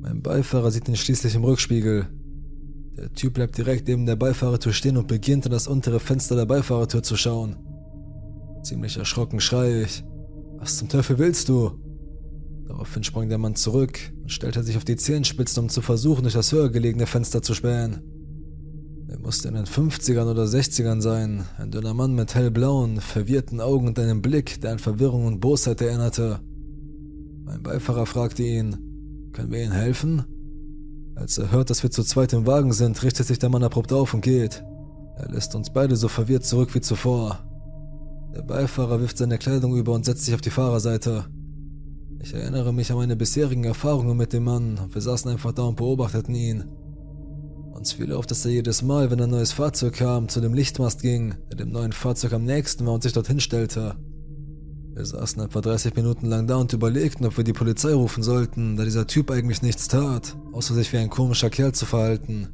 Mein 0.00 0.22
Beifahrer 0.22 0.70
sieht 0.70 0.88
ihn 0.88 0.96
schließlich 0.96 1.34
im 1.34 1.44
Rückspiegel. 1.44 2.08
Der 3.00 3.10
Typ 3.14 3.32
bleibt 3.32 3.56
direkt 3.56 3.88
neben 3.88 4.04
der 4.04 4.16
Beifahrertür 4.16 4.74
stehen 4.74 4.98
und 4.98 5.08
beginnt 5.08 5.46
in 5.46 5.52
das 5.52 5.66
untere 5.66 6.00
Fenster 6.00 6.36
der 6.36 6.44
Beifahrertür 6.44 7.02
zu 7.02 7.16
schauen. 7.16 7.56
Ziemlich 8.62 8.98
erschrocken 8.98 9.40
schreie 9.40 9.84
ich. 9.84 10.04
Was 10.58 10.76
zum 10.76 10.90
Teufel 10.90 11.18
willst 11.18 11.48
du? 11.48 11.70
Daraufhin 12.68 13.02
sprang 13.02 13.30
der 13.30 13.38
Mann 13.38 13.56
zurück 13.56 13.98
und 14.20 14.30
stellte 14.30 14.62
sich 14.62 14.76
auf 14.76 14.84
die 14.84 14.96
Zehenspitzen, 14.96 15.62
um 15.62 15.68
zu 15.70 15.80
versuchen, 15.80 16.22
durch 16.22 16.34
das 16.34 16.52
höher 16.52 16.68
gelegene 16.68 17.06
Fenster 17.06 17.40
zu 17.40 17.54
spähen. 17.54 18.02
Er 19.08 19.18
musste 19.18 19.48
in 19.48 19.54
den 19.54 19.64
50ern 19.64 20.30
oder 20.30 20.44
60ern 20.44 21.00
sein, 21.00 21.46
ein 21.56 21.70
dünner 21.70 21.94
Mann 21.94 22.14
mit 22.14 22.34
hellblauen, 22.34 23.00
verwirrten 23.00 23.62
Augen 23.62 23.88
und 23.88 23.98
einem 23.98 24.20
Blick, 24.20 24.60
der 24.60 24.72
an 24.72 24.78
Verwirrung 24.78 25.24
und 25.24 25.40
Bosheit 25.40 25.80
erinnerte. 25.80 26.40
Mein 27.44 27.62
Beifahrer 27.62 28.04
fragte 28.04 28.42
ihn, 28.42 29.30
können 29.32 29.50
wir 29.50 29.64
Ihnen 29.64 29.72
helfen? 29.72 30.24
Als 31.14 31.38
er 31.38 31.50
hört, 31.50 31.70
dass 31.70 31.82
wir 31.82 31.90
zu 31.90 32.02
zweit 32.02 32.32
im 32.32 32.46
Wagen 32.46 32.72
sind, 32.72 33.02
richtet 33.02 33.26
sich 33.26 33.38
der 33.38 33.48
Mann 33.48 33.62
abrupt 33.62 33.92
auf 33.92 34.14
und 34.14 34.20
geht. 34.20 34.64
Er 35.16 35.30
lässt 35.30 35.54
uns 35.54 35.70
beide 35.70 35.96
so 35.96 36.08
verwirrt 36.08 36.44
zurück 36.44 36.74
wie 36.74 36.80
zuvor. 36.80 37.40
Der 38.34 38.42
Beifahrer 38.42 39.00
wirft 39.00 39.18
seine 39.18 39.38
Kleidung 39.38 39.76
über 39.76 39.92
und 39.92 40.04
setzt 40.04 40.24
sich 40.24 40.34
auf 40.34 40.40
die 40.40 40.50
Fahrerseite. 40.50 41.26
Ich 42.20 42.34
erinnere 42.34 42.72
mich 42.72 42.90
an 42.90 42.98
meine 42.98 43.16
bisherigen 43.16 43.64
Erfahrungen 43.64 44.16
mit 44.16 44.32
dem 44.32 44.44
Mann 44.44 44.78
und 44.78 44.94
wir 44.94 45.02
saßen 45.02 45.30
einfach 45.30 45.52
da 45.52 45.62
und 45.62 45.76
beobachteten 45.76 46.34
ihn. 46.34 46.64
Uns 47.72 47.92
fiel 47.92 48.12
auf, 48.12 48.26
dass 48.26 48.44
er 48.44 48.52
jedes 48.52 48.82
Mal, 48.82 49.10
wenn 49.10 49.20
ein 49.20 49.30
neues 49.30 49.52
Fahrzeug 49.52 49.94
kam, 49.94 50.28
zu 50.28 50.40
dem 50.40 50.54
Lichtmast 50.54 51.00
ging, 51.02 51.34
der 51.48 51.56
dem 51.56 51.70
neuen 51.70 51.92
Fahrzeug 51.92 52.34
am 52.34 52.44
nächsten 52.44 52.86
war 52.86 52.92
und 52.92 53.02
sich 53.02 53.14
dorthin 53.14 53.40
stellte. 53.40 53.96
Wir 55.00 55.06
saßen 55.06 55.42
etwa 55.42 55.62
30 55.62 55.96
Minuten 55.96 56.26
lang 56.26 56.46
da 56.46 56.56
und 56.56 56.74
überlegten, 56.74 57.24
ob 57.24 57.38
wir 57.38 57.42
die 57.42 57.54
Polizei 57.54 57.94
rufen 57.94 58.22
sollten, 58.22 58.76
da 58.76 58.84
dieser 58.84 59.06
Typ 59.06 59.30
eigentlich 59.30 59.62
nichts 59.62 59.88
tat, 59.88 60.36
außer 60.52 60.74
sich 60.74 60.92
wie 60.92 60.98
ein 60.98 61.08
komischer 61.08 61.48
Kerl 61.48 61.72
zu 61.72 61.86
verhalten. 61.86 62.48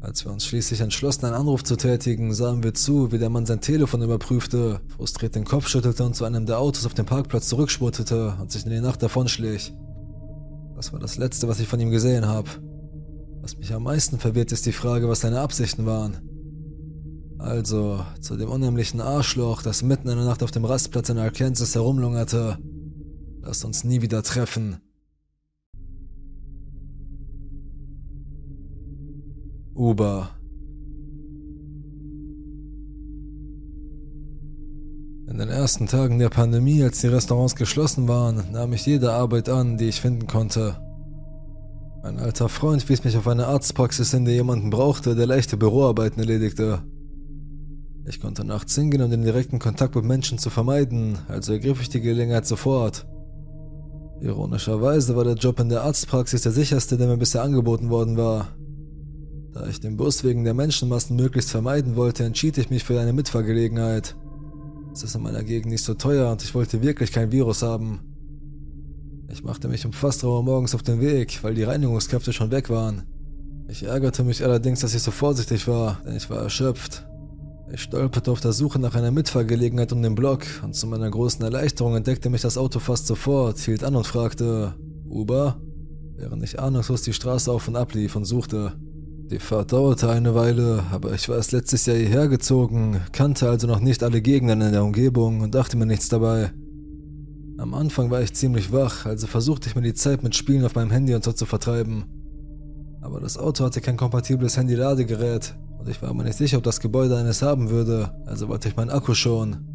Als 0.00 0.24
wir 0.24 0.32
uns 0.32 0.44
schließlich 0.44 0.80
entschlossen, 0.80 1.26
einen 1.26 1.36
Anruf 1.36 1.62
zu 1.62 1.76
tätigen, 1.76 2.34
sahen 2.34 2.64
wir 2.64 2.74
zu, 2.74 3.12
wie 3.12 3.18
der 3.18 3.30
Mann 3.30 3.46
sein 3.46 3.60
Telefon 3.60 4.02
überprüfte, 4.02 4.80
frustriert 4.88 5.36
den 5.36 5.44
Kopf 5.44 5.68
schüttelte 5.68 6.02
und 6.02 6.16
zu 6.16 6.24
einem 6.24 6.46
der 6.46 6.58
Autos 6.58 6.84
auf 6.84 6.94
dem 6.94 7.06
Parkplatz 7.06 7.46
zurückspurtete 7.46 8.34
und 8.40 8.50
sich 8.50 8.66
in 8.66 8.72
die 8.72 8.80
Nacht 8.80 9.00
davonschlich. 9.00 9.72
Das 10.74 10.92
war 10.92 10.98
das 10.98 11.16
Letzte, 11.16 11.46
was 11.46 11.60
ich 11.60 11.68
von 11.68 11.78
ihm 11.78 11.92
gesehen 11.92 12.26
habe. 12.26 12.48
Was 13.40 13.56
mich 13.56 13.72
am 13.72 13.84
meisten 13.84 14.18
verwirrt, 14.18 14.50
ist 14.50 14.66
die 14.66 14.72
Frage, 14.72 15.08
was 15.08 15.20
seine 15.20 15.38
Absichten 15.38 15.86
waren. 15.86 16.29
Also, 17.40 18.04
zu 18.20 18.36
dem 18.36 18.50
unheimlichen 18.50 19.00
Arschloch, 19.00 19.62
das 19.62 19.82
mitten 19.82 20.08
in 20.08 20.16
der 20.16 20.26
Nacht 20.26 20.42
auf 20.42 20.50
dem 20.50 20.66
Rastplatz 20.66 21.08
in 21.08 21.16
Arkansas 21.16 21.74
herumlungerte. 21.74 22.58
Lasst 23.40 23.64
uns 23.64 23.82
nie 23.82 24.02
wieder 24.02 24.22
treffen. 24.22 24.76
Uber 29.74 30.30
In 35.26 35.38
den 35.38 35.48
ersten 35.48 35.86
Tagen 35.86 36.18
der 36.18 36.28
Pandemie, 36.28 36.82
als 36.82 37.00
die 37.00 37.06
Restaurants 37.06 37.56
geschlossen 37.56 38.06
waren, 38.06 38.50
nahm 38.52 38.74
ich 38.74 38.84
jede 38.84 39.12
Arbeit 39.12 39.48
an, 39.48 39.78
die 39.78 39.88
ich 39.88 40.00
finden 40.00 40.26
konnte. 40.26 40.76
Ein 42.02 42.18
alter 42.18 42.50
Freund 42.50 42.86
wies 42.88 43.04
mich 43.04 43.16
auf 43.16 43.28
eine 43.28 43.46
Arztpraxis 43.46 44.10
hin, 44.10 44.26
der 44.26 44.34
jemanden 44.34 44.68
brauchte, 44.68 45.14
der 45.14 45.26
leichte 45.26 45.56
Büroarbeiten 45.56 46.18
erledigte. 46.18 46.82
Ich 48.10 48.20
konnte 48.20 48.44
nachts 48.44 48.74
hingehen, 48.74 49.02
um 49.02 49.10
den 49.12 49.22
direkten 49.22 49.60
Kontakt 49.60 49.94
mit 49.94 50.04
Menschen 50.04 50.36
zu 50.36 50.50
vermeiden, 50.50 51.16
also 51.28 51.52
ergriff 51.52 51.80
ich 51.80 51.90
die 51.90 52.00
Gelegenheit 52.00 52.44
sofort. 52.44 53.06
Ironischerweise 54.20 55.14
war 55.14 55.22
der 55.22 55.36
Job 55.36 55.60
in 55.60 55.68
der 55.68 55.84
Arztpraxis 55.84 56.42
der 56.42 56.50
sicherste, 56.50 56.98
der 56.98 57.06
mir 57.06 57.18
bisher 57.18 57.44
angeboten 57.44 57.88
worden 57.88 58.16
war. 58.16 58.48
Da 59.52 59.64
ich 59.68 59.78
den 59.78 59.96
Bus 59.96 60.24
wegen 60.24 60.42
der 60.42 60.54
Menschenmassen 60.54 61.14
möglichst 61.14 61.52
vermeiden 61.52 61.94
wollte, 61.94 62.24
entschied 62.24 62.58
ich 62.58 62.68
mich 62.68 62.82
für 62.82 63.00
eine 63.00 63.12
Mitfahrgelegenheit. 63.12 64.16
Es 64.92 65.04
ist 65.04 65.14
in 65.14 65.22
meiner 65.22 65.44
Gegend 65.44 65.70
nicht 65.70 65.84
so 65.84 65.94
teuer 65.94 66.32
und 66.32 66.42
ich 66.42 66.52
wollte 66.52 66.82
wirklich 66.82 67.12
kein 67.12 67.30
Virus 67.30 67.62
haben. 67.62 68.00
Ich 69.28 69.44
machte 69.44 69.68
mich 69.68 69.86
um 69.86 69.92
fast 69.92 70.24
3 70.24 70.26
Uhr 70.26 70.42
morgens 70.42 70.74
auf 70.74 70.82
den 70.82 71.00
Weg, 71.00 71.44
weil 71.44 71.54
die 71.54 71.62
Reinigungskräfte 71.62 72.32
schon 72.32 72.50
weg 72.50 72.70
waren. 72.70 73.04
Ich 73.68 73.84
ärgerte 73.84 74.24
mich 74.24 74.42
allerdings, 74.42 74.80
dass 74.80 74.96
ich 74.96 75.02
so 75.02 75.12
vorsichtig 75.12 75.68
war, 75.68 76.00
denn 76.04 76.16
ich 76.16 76.28
war 76.28 76.42
erschöpft. 76.42 77.06
Ich 77.72 77.82
stolperte 77.82 78.32
auf 78.32 78.40
der 78.40 78.52
Suche 78.52 78.80
nach 78.80 78.96
einer 78.96 79.12
Mitfahrgelegenheit 79.12 79.92
um 79.92 80.02
den 80.02 80.16
Block 80.16 80.42
und 80.64 80.74
zu 80.74 80.88
meiner 80.88 81.08
großen 81.08 81.44
Erleichterung 81.44 81.94
entdeckte 81.94 82.28
mich 82.28 82.40
das 82.40 82.58
Auto 82.58 82.80
fast 82.80 83.06
sofort, 83.06 83.58
hielt 83.60 83.84
an 83.84 83.94
und 83.94 84.06
fragte, 84.06 84.74
Uber? 85.08 85.60
Während 86.16 86.42
ich 86.42 86.58
ahnungslos 86.58 87.02
die 87.02 87.12
Straße 87.12 87.50
auf 87.50 87.68
und 87.68 87.76
ab 87.76 87.94
lief 87.94 88.16
und 88.16 88.24
suchte. 88.24 88.72
Die 89.30 89.38
Fahrt 89.38 89.72
dauerte 89.72 90.10
eine 90.10 90.34
Weile, 90.34 90.82
aber 90.90 91.14
ich 91.14 91.28
war 91.28 91.36
erst 91.36 91.52
letztes 91.52 91.86
Jahr 91.86 91.96
hierher 91.96 92.26
gezogen, 92.26 93.00
kannte 93.12 93.48
also 93.48 93.68
noch 93.68 93.78
nicht 93.78 94.02
alle 94.02 94.20
Gegenden 94.20 94.62
in 94.62 94.72
der 94.72 94.82
Umgebung 94.82 95.40
und 95.40 95.54
dachte 95.54 95.76
mir 95.76 95.86
nichts 95.86 96.08
dabei. 96.08 96.52
Am 97.56 97.72
Anfang 97.72 98.10
war 98.10 98.20
ich 98.20 98.34
ziemlich 98.34 98.72
wach, 98.72 99.06
also 99.06 99.28
versuchte 99.28 99.68
ich 99.68 99.76
mir 99.76 99.82
die 99.82 99.94
Zeit 99.94 100.24
mit 100.24 100.34
Spielen 100.34 100.64
auf 100.64 100.74
meinem 100.74 100.90
Handy 100.90 101.14
und 101.14 101.22
so 101.22 101.32
zu 101.32 101.46
vertreiben. 101.46 102.04
Aber 103.00 103.20
das 103.20 103.38
Auto 103.38 103.64
hatte 103.64 103.80
kein 103.80 103.96
kompatibles 103.96 104.56
Handy-Ladegerät 104.56 105.54
und 105.80 105.88
ich 105.88 106.02
war 106.02 106.12
mir 106.12 106.24
nicht 106.24 106.36
sicher, 106.36 106.58
ob 106.58 106.62
das 106.62 106.80
Gebäude 106.80 107.16
eines 107.16 107.40
haben 107.42 107.70
würde, 107.70 108.12
also 108.26 108.48
wollte 108.48 108.68
ich 108.68 108.76
meinen 108.76 108.90
Akku 108.90 109.14
schonen. 109.14 109.66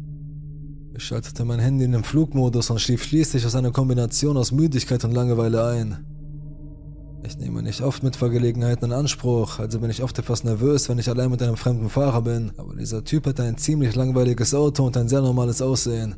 Ich 0.96 1.04
schaltete 1.04 1.44
mein 1.44 1.58
Handy 1.58 1.84
in 1.84 1.92
den 1.92 2.04
Flugmodus 2.04 2.70
und 2.70 2.80
schlief 2.80 3.02
schließlich 3.02 3.44
aus 3.44 3.54
einer 3.54 3.72
Kombination 3.72 4.36
aus 4.36 4.52
Müdigkeit 4.52 5.04
und 5.04 5.12
Langeweile 5.12 5.66
ein. 5.66 6.06
Ich 7.24 7.36
nehme 7.38 7.60
nicht 7.60 7.82
oft 7.82 8.04
Mitfahrgelegenheiten 8.04 8.90
in 8.90 8.96
Anspruch, 8.96 9.58
also 9.58 9.80
bin 9.80 9.90
ich 9.90 10.02
oft 10.02 10.16
etwas 10.18 10.44
nervös, 10.44 10.88
wenn 10.88 10.98
ich 10.98 11.08
allein 11.08 11.30
mit 11.30 11.42
einem 11.42 11.56
fremden 11.56 11.90
Fahrer 11.90 12.22
bin, 12.22 12.52
aber 12.56 12.76
dieser 12.76 13.02
Typ 13.02 13.26
hatte 13.26 13.42
ein 13.42 13.58
ziemlich 13.58 13.96
langweiliges 13.96 14.54
Auto 14.54 14.86
und 14.86 14.96
ein 14.96 15.08
sehr 15.08 15.22
normales 15.22 15.60
Aussehen. 15.60 16.14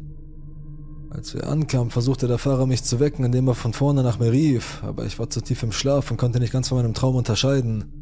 Als 1.09 1.33
wir 1.33 1.49
ankamen, 1.49 1.91
versuchte 1.91 2.29
der 2.29 2.37
Fahrer 2.37 2.67
mich 2.67 2.85
zu 2.85 3.01
wecken, 3.01 3.25
indem 3.25 3.49
er 3.49 3.55
von 3.55 3.73
vorne 3.73 4.03
nach 4.03 4.19
mir 4.19 4.31
rief, 4.31 4.83
aber 4.85 5.07
ich 5.07 5.19
war 5.19 5.31
zu 5.31 5.41
tief 5.41 5.63
im 5.63 5.73
Schlaf 5.73 6.11
und 6.11 6.19
konnte 6.19 6.41
nicht 6.41 6.53
ganz 6.53 6.69
von 6.69 6.77
meinem 6.77 6.93
Traum 6.93 7.17
unterscheiden. 7.17 7.98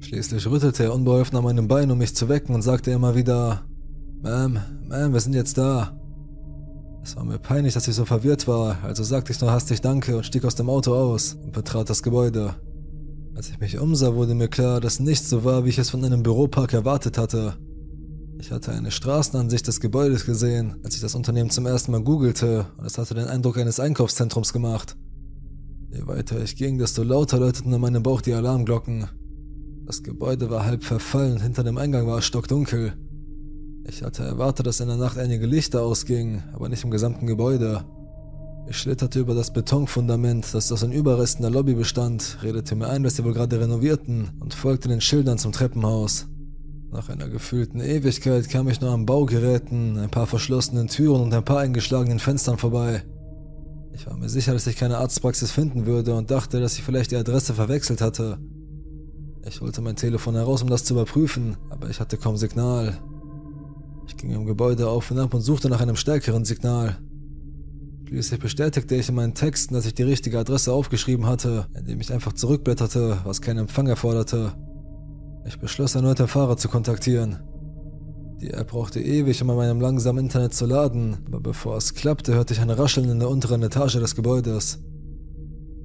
Schließlich 0.00 0.46
rüttelte 0.46 0.84
er 0.84 0.94
unbeholfen 0.94 1.36
an 1.36 1.44
meinem 1.44 1.68
Bein, 1.68 1.90
um 1.90 1.98
mich 1.98 2.14
zu 2.14 2.28
wecken 2.28 2.54
und 2.54 2.62
sagte 2.62 2.90
immer 2.90 3.14
wieder, 3.14 3.64
Ma'am, 4.22 4.58
Ma'am, 4.88 5.12
wir 5.12 5.20
sind 5.20 5.34
jetzt 5.34 5.58
da. 5.58 5.98
Es 7.02 7.16
war 7.16 7.24
mir 7.24 7.38
peinlich, 7.38 7.74
dass 7.74 7.86
ich 7.86 7.94
so 7.94 8.04
verwirrt 8.04 8.48
war, 8.48 8.78
also 8.82 9.04
sagte 9.04 9.32
ich 9.32 9.40
nur 9.40 9.52
hastig 9.52 9.80
Danke 9.80 10.16
und 10.16 10.26
stieg 10.26 10.44
aus 10.44 10.56
dem 10.56 10.68
Auto 10.68 10.94
aus 10.94 11.34
und 11.34 11.52
betrat 11.52 11.88
das 11.88 12.02
Gebäude. 12.02 12.56
Als 13.36 13.50
ich 13.50 13.60
mich 13.60 13.78
umsah, 13.78 14.14
wurde 14.14 14.34
mir 14.34 14.48
klar, 14.48 14.80
dass 14.80 14.98
nichts 14.98 15.28
so 15.30 15.44
war, 15.44 15.64
wie 15.64 15.68
ich 15.68 15.78
es 15.78 15.90
von 15.90 16.04
einem 16.04 16.22
Büropark 16.22 16.72
erwartet 16.72 17.18
hatte. 17.18 17.54
Ich 18.38 18.50
hatte 18.50 18.72
eine 18.72 18.90
Straßenansicht 18.90 19.66
des 19.66 19.80
Gebäudes 19.80 20.26
gesehen, 20.26 20.76
als 20.82 20.94
ich 20.94 21.00
das 21.00 21.14
Unternehmen 21.14 21.50
zum 21.50 21.66
ersten 21.66 21.92
Mal 21.92 22.02
googelte, 22.02 22.66
und 22.76 22.86
es 22.86 22.98
hatte 22.98 23.14
den 23.14 23.28
Eindruck 23.28 23.58
eines 23.58 23.78
Einkaufszentrums 23.78 24.52
gemacht. 24.52 24.96
Je 25.90 26.06
weiter 26.06 26.40
ich 26.42 26.56
ging, 26.56 26.78
desto 26.78 27.02
lauter 27.02 27.38
läuteten 27.38 27.72
in 27.72 27.80
meinem 27.80 28.02
Bauch 28.02 28.20
die 28.20 28.34
Alarmglocken. 28.34 29.08
Das 29.86 30.02
Gebäude 30.02 30.50
war 30.50 30.64
halb 30.64 30.82
verfallen, 30.82 31.40
hinter 31.40 31.62
dem 31.62 31.78
Eingang 31.78 32.08
war 32.08 32.18
es 32.18 32.24
stockdunkel. 32.24 32.94
Ich 33.84 34.02
hatte 34.02 34.24
erwartet, 34.24 34.66
dass 34.66 34.80
in 34.80 34.88
der 34.88 34.96
Nacht 34.96 35.16
einige 35.16 35.46
Lichter 35.46 35.82
ausgingen, 35.82 36.42
aber 36.52 36.68
nicht 36.68 36.82
im 36.82 36.90
gesamten 36.90 37.28
Gebäude. 37.28 37.84
Ich 38.68 38.78
schlitterte 38.78 39.20
über 39.20 39.36
das 39.36 39.52
Betonfundament, 39.52 40.52
das 40.52 40.72
aus 40.72 40.80
den 40.80 40.90
Überresten 40.90 41.42
der 41.42 41.52
Lobby 41.52 41.74
bestand, 41.74 42.38
redete 42.42 42.74
mir 42.74 42.88
ein, 42.88 43.04
dass 43.04 43.14
sie 43.14 43.24
wohl 43.24 43.32
gerade 43.32 43.60
renovierten 43.60 44.30
und 44.40 44.54
folgte 44.54 44.88
den 44.88 45.00
Schildern 45.00 45.38
zum 45.38 45.52
Treppenhaus. 45.52 46.26
Nach 46.90 47.08
einer 47.08 47.28
gefühlten 47.28 47.80
Ewigkeit 47.80 48.48
kam 48.48 48.68
ich 48.68 48.80
nur 48.80 48.90
an 48.90 49.06
Baugeräten, 49.06 49.98
ein 49.98 50.10
paar 50.10 50.26
verschlossenen 50.26 50.88
Türen 50.88 51.22
und 51.22 51.32
ein 51.32 51.44
paar 51.44 51.60
eingeschlagenen 51.60 52.18
Fenstern 52.18 52.58
vorbei. 52.58 53.04
Ich 53.92 54.04
war 54.08 54.16
mir 54.16 54.28
sicher, 54.28 54.52
dass 54.52 54.66
ich 54.66 54.74
keine 54.74 54.98
Arztpraxis 54.98 55.52
finden 55.52 55.86
würde 55.86 56.16
und 56.16 56.32
dachte, 56.32 56.58
dass 56.58 56.76
ich 56.76 56.82
vielleicht 56.82 57.12
die 57.12 57.16
Adresse 57.16 57.54
verwechselt 57.54 58.00
hatte. 58.00 58.38
Ich 59.48 59.60
holte 59.60 59.80
mein 59.80 59.94
Telefon 59.94 60.34
heraus, 60.34 60.62
um 60.62 60.68
das 60.68 60.84
zu 60.84 60.94
überprüfen, 60.94 61.56
aber 61.70 61.88
ich 61.88 62.00
hatte 62.00 62.16
kaum 62.16 62.36
Signal. 62.36 62.98
Ich 64.08 64.16
ging 64.16 64.30
im 64.30 64.44
Gebäude 64.44 64.88
auf 64.88 65.10
und 65.12 65.20
ab 65.20 65.34
und 65.34 65.40
suchte 65.40 65.68
nach 65.68 65.80
einem 65.80 65.94
stärkeren 65.94 66.44
Signal. 66.44 66.98
Schließlich 68.08 68.40
bestätigte 68.40 68.96
ich 68.96 69.08
in 69.08 69.14
meinen 69.14 69.34
Texten, 69.34 69.74
dass 69.74 69.86
ich 69.86 69.94
die 69.94 70.02
richtige 70.02 70.40
Adresse 70.40 70.72
aufgeschrieben 70.72 71.26
hatte, 71.26 71.68
indem 71.78 72.00
ich 72.00 72.12
einfach 72.12 72.32
zurückblätterte, 72.32 73.18
was 73.24 73.40
keinen 73.40 73.58
Empfang 73.58 73.86
erforderte. 73.86 74.52
Ich 75.46 75.60
beschloss 75.60 75.94
erneut 75.94 76.18
den 76.18 76.28
Fahrer 76.28 76.56
zu 76.56 76.68
kontaktieren. 76.68 77.38
Die 78.40 78.50
App 78.50 78.68
brauchte 78.68 79.00
ewig, 79.00 79.40
um 79.42 79.50
an 79.50 79.56
meinem 79.56 79.80
langsamen 79.80 80.24
Internet 80.24 80.54
zu 80.54 80.66
laden, 80.66 81.18
aber 81.26 81.40
bevor 81.40 81.76
es 81.76 81.94
klappte, 81.94 82.34
hörte 82.34 82.52
ich 82.52 82.60
ein 82.60 82.70
Rascheln 82.70 83.08
in 83.08 83.20
der 83.20 83.30
unteren 83.30 83.62
Etage 83.62 83.94
des 83.94 84.16
Gebäudes. 84.16 84.80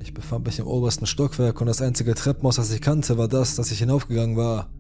Ich 0.02 0.16
befand 0.16 0.48
mich 0.48 0.58
im 0.58 0.66
obersten 0.66 1.06
Stockwerk 1.06 1.62
und 1.62 1.68
das 1.68 1.82
einzige 1.82 2.16
Treppenhaus, 2.16 2.56
das 2.56 2.72
ich 2.72 2.82
kannte, 2.82 3.20
war 3.20 3.28
das, 3.28 3.56
das 3.56 3.72
ich 3.72 3.80
hinaufgegangen 3.80 4.36
war. 4.36 4.72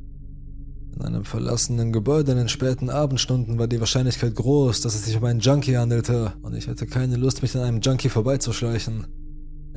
In 0.95 1.03
einem 1.03 1.25
verlassenen 1.25 1.93
Gebäude 1.93 2.31
in 2.31 2.39
den 2.39 2.49
späten 2.49 2.89
Abendstunden 2.89 3.60
war 3.60 3.67
die 3.67 3.79
Wahrscheinlichkeit 3.79 4.34
groß, 4.36 4.81
dass 4.81 4.95
es 4.95 5.05
sich 5.05 5.15
um 5.15 5.23
einen 5.23 5.39
Junkie 5.39 5.77
handelte, 5.77 6.34
und 6.41 6.55
ich 6.55 6.67
hatte 6.67 6.88
keine 6.88 7.17
Lust, 7.17 7.43
mich 7.43 7.55
an 7.55 7.62
einem 7.62 7.81
Junkie 7.81 8.10
vorbeizuschleichen. 8.10 9.05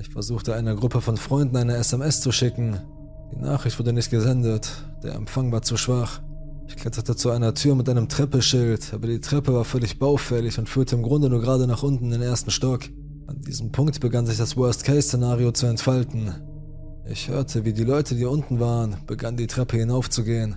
Ich 0.00 0.08
versuchte 0.08 0.54
einer 0.54 0.74
Gruppe 0.74 1.02
von 1.02 1.18
Freunden 1.18 1.56
eine 1.56 1.76
SMS 1.76 2.20
zu 2.22 2.32
schicken. 2.32 2.80
Die 3.32 3.40
Nachricht 3.40 3.78
wurde 3.78 3.92
nicht 3.92 4.10
gesendet, 4.10 4.70
der 5.02 5.14
Empfang 5.14 5.52
war 5.52 5.62
zu 5.62 5.76
schwach. 5.76 6.22
Ich 6.68 6.76
kletterte 6.76 7.16
zu 7.16 7.30
einer 7.30 7.52
Tür 7.52 7.74
mit 7.74 7.88
einem 7.88 8.08
Treppeschild, 8.08 8.94
aber 8.94 9.08
die 9.08 9.20
Treppe 9.20 9.52
war 9.52 9.64
völlig 9.64 9.98
baufällig 9.98 10.58
und 10.58 10.70
führte 10.70 10.96
im 10.96 11.02
Grunde 11.02 11.28
nur 11.28 11.42
gerade 11.42 11.66
nach 11.66 11.82
unten 11.82 12.06
in 12.06 12.12
den 12.12 12.22
ersten 12.22 12.50
Stock. 12.50 12.80
An 13.26 13.40
diesem 13.40 13.72
Punkt 13.72 14.00
begann 14.00 14.26
sich 14.26 14.36
das 14.36 14.56
Worst-Case-Szenario 14.56 15.52
zu 15.52 15.66
entfalten. 15.66 16.32
Ich 17.06 17.28
hörte, 17.28 17.64
wie 17.64 17.72
die 17.72 17.84
Leute, 17.84 18.14
die 18.14 18.24
unten 18.24 18.60
waren, 18.60 18.96
begannen 19.06 19.36
die 19.36 19.46
Treppe 19.46 19.78
hinaufzugehen. 19.78 20.56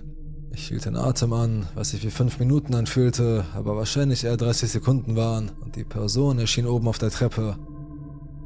Ich 0.52 0.68
hielt 0.68 0.84
den 0.84 0.96
Atem 0.96 1.32
an, 1.32 1.66
was 1.74 1.90
sich 1.90 2.04
wie 2.04 2.10
fünf 2.10 2.38
Minuten 2.38 2.74
anfühlte, 2.74 3.44
aber 3.54 3.76
wahrscheinlich 3.76 4.24
eher 4.24 4.36
30 4.36 4.70
Sekunden 4.70 5.16
waren, 5.16 5.50
und 5.62 5.76
die 5.76 5.84
Person 5.84 6.38
erschien 6.38 6.66
oben 6.66 6.88
auf 6.88 6.98
der 6.98 7.10
Treppe. 7.10 7.56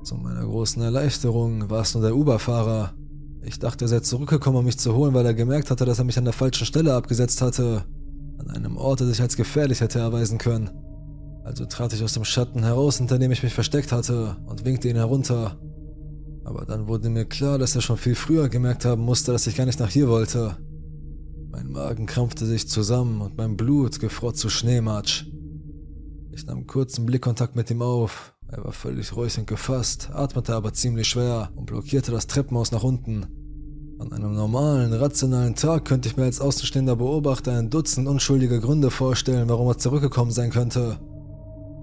Zu 0.05 0.17
meiner 0.17 0.45
großen 0.45 0.83
Erleichterung 0.83 1.71
war 1.71 1.83
es 1.83 1.95
nur 1.95 2.03
der 2.03 2.17
Uber-Fahrer. 2.17 2.95
Ich 3.45 3.59
dachte, 3.59 3.87
er 3.87 3.89
sei 3.89 4.01
zurückgekommen, 4.01 4.59
um 4.59 4.65
mich 4.65 4.79
zu 4.79 4.95
holen, 4.95 5.15
weil 5.15 5.27
er 5.27 5.35
gemerkt 5.35 5.71
hatte, 5.71 5.85
dass 5.85 5.99
er 5.99 6.05
mich 6.05 6.19
an 6.19 6.25
der 6.25 6.33
falschen 6.33 6.67
Stelle 6.67 6.95
abgesetzt 6.95 7.41
hatte. 7.41 7.85
An 8.39 8.51
einem 8.51 8.77
Ort, 8.77 9.01
der 9.01 9.07
sich 9.09 9.21
als 9.21 9.37
gefährlich 9.37 9.81
hätte 9.81 9.99
erweisen 9.99 10.39
können. 10.39 10.71
Also 11.45 11.67
trat 11.67 11.93
ich 11.93 12.03
aus 12.03 12.13
dem 12.15 12.25
Schatten 12.25 12.63
heraus, 12.63 12.99
hinter 12.99 13.19
dem 13.19 13.33
ich 13.33 13.43
mich 13.43 13.55
versteckt 13.55 13.93
hatte, 13.93 14.37
und 14.47 14.65
winkte 14.65 14.89
ihn 14.89 14.97
herunter. 14.97 15.59
Aber 16.45 16.65
dann 16.65 16.87
wurde 16.87 17.09
mir 17.09 17.25
klar, 17.25 17.59
dass 17.59 17.75
er 17.75 17.83
schon 17.83 17.97
viel 17.97 18.15
früher 18.15 18.49
gemerkt 18.49 18.85
haben 18.85 19.03
musste, 19.03 19.33
dass 19.33 19.47
ich 19.47 19.57
gar 19.57 19.67
nicht 19.67 19.81
nach 19.81 19.91
hier 19.91 20.09
wollte. 20.09 20.57
Mein 21.51 21.71
Magen 21.71 22.07
krampfte 22.07 22.47
sich 22.47 22.69
zusammen 22.69 23.21
und 23.21 23.37
mein 23.37 23.57
Blut 23.57 24.01
gefror 24.01 24.35
zu 24.35 24.49
Schneematsch. 24.49 25.27
Ich 26.33 26.47
nahm 26.47 26.67
kurzen 26.67 27.05
Blickkontakt 27.05 27.57
mit 27.57 27.71
ihm 27.71 27.83
auf. 27.83 28.35
Er 28.49 28.65
war 28.65 28.73
völlig 28.73 29.15
ruhig 29.17 29.39
und 29.39 29.47
gefasst, 29.47 30.11
atmete 30.13 30.55
aber 30.55 30.73
ziemlich 30.73 31.09
schwer 31.09 31.51
und 31.57 31.67
blockierte 31.67 32.11
das 32.11 32.27
Treppenhaus 32.27 32.73
nach 32.73 32.83
unten. 32.83 33.27
An 33.99 34.13
einem 34.13 34.35
normalen, 34.35 34.93
rationalen 34.93 35.55
Tag 35.55 35.85
könnte 35.85 36.09
ich 36.09 36.17
mir 36.17 36.25
als 36.25 36.41
außenstehender 36.41 36.97
Beobachter 36.97 37.57
ein 37.57 37.71
Dutzend 37.71 38.09
unschuldige 38.09 38.61
Gründe 38.61 38.91
vorstellen, 38.91 39.49
warum 39.49 39.69
er 39.69 39.79
zurückgekommen 39.79 40.33
sein 40.33 40.51
könnte. 40.51 40.99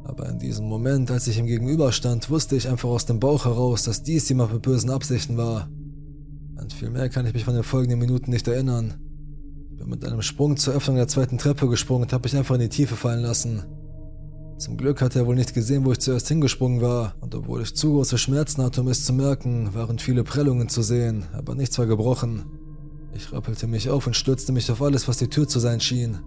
Aber 0.09 0.27
in 0.27 0.39
diesem 0.39 0.65
Moment, 0.65 1.11
als 1.11 1.27
ich 1.27 1.37
ihm 1.37 1.45
gegenüberstand, 1.45 2.29
wusste 2.29 2.55
ich 2.55 2.67
einfach 2.67 2.89
aus 2.89 3.05
dem 3.05 3.19
Bauch 3.19 3.45
heraus, 3.45 3.83
dass 3.83 4.01
dies 4.01 4.27
jemand 4.27 4.51
mit 4.51 4.63
bösen 4.63 4.89
Absichten 4.89 5.37
war. 5.37 5.69
Und 6.59 6.73
viel 6.73 6.89
mehr 6.89 7.09
kann 7.09 7.25
ich 7.25 7.33
mich 7.33 7.45
von 7.45 7.53
den 7.53 7.63
folgenden 7.63 7.99
Minuten 7.99 8.31
nicht 8.31 8.47
erinnern 8.47 8.95
bin 9.79 9.89
mit 9.89 10.05
einem 10.05 10.21
Sprung 10.21 10.57
zur 10.57 10.73
Öffnung 10.73 10.97
der 10.97 11.07
zweiten 11.07 11.37
Treppe 11.37 11.67
gesprungen 11.67 12.03
und 12.03 12.13
habe 12.13 12.23
mich 12.23 12.35
einfach 12.35 12.55
in 12.55 12.61
die 12.61 12.69
Tiefe 12.69 12.95
fallen 12.95 13.21
lassen. 13.21 13.63
Zum 14.57 14.75
Glück 14.75 15.01
hat 15.01 15.15
er 15.15 15.25
wohl 15.25 15.35
nicht 15.35 15.53
gesehen, 15.53 15.85
wo 15.85 15.93
ich 15.93 15.99
zuerst 15.99 16.27
hingesprungen 16.27 16.81
war, 16.81 17.15
und 17.21 17.33
obwohl 17.33 17.61
ich 17.61 17.75
zu 17.75 17.93
große 17.93 18.17
Schmerzen 18.17 18.61
hatte, 18.61 18.81
um 18.81 18.89
es 18.89 19.05
zu 19.05 19.13
merken, 19.13 19.73
waren 19.73 19.99
viele 19.99 20.25
Prellungen 20.25 20.67
zu 20.67 20.81
sehen, 20.81 21.25
aber 21.31 21.55
nichts 21.55 21.79
war 21.79 21.85
gebrochen. 21.85 22.43
Ich 23.13 23.31
rappelte 23.31 23.67
mich 23.67 23.89
auf 23.89 24.05
und 24.05 24.17
stürzte 24.17 24.51
mich 24.51 24.69
auf 24.69 24.81
alles, 24.81 25.07
was 25.07 25.17
die 25.17 25.29
Tür 25.29 25.47
zu 25.47 25.59
sein 25.59 25.79
schien. 25.79 26.19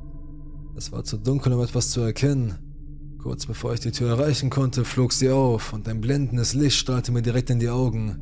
Es 0.77 0.91
war 0.93 1.05
zu 1.05 1.19
dunkel, 1.19 1.53
um 1.53 1.63
etwas 1.63 1.91
zu 1.91 2.01
erkennen. 2.01 2.55
Kurz 3.23 3.47
bevor 3.47 3.73
ich 3.73 3.79
die 3.79 3.93
Tür 3.93 4.11
erreichen 4.11 4.51
konnte, 4.51 4.85
flog 4.85 5.13
sie 5.13 5.31
auf 5.31 5.73
und 5.73 5.87
ein 5.87 6.01
blendendes 6.01 6.55
Licht 6.55 6.77
strahlte 6.77 7.13
mir 7.13 7.23
direkt 7.23 7.51
in 7.51 7.61
die 7.61 7.69
Augen. 7.69 8.19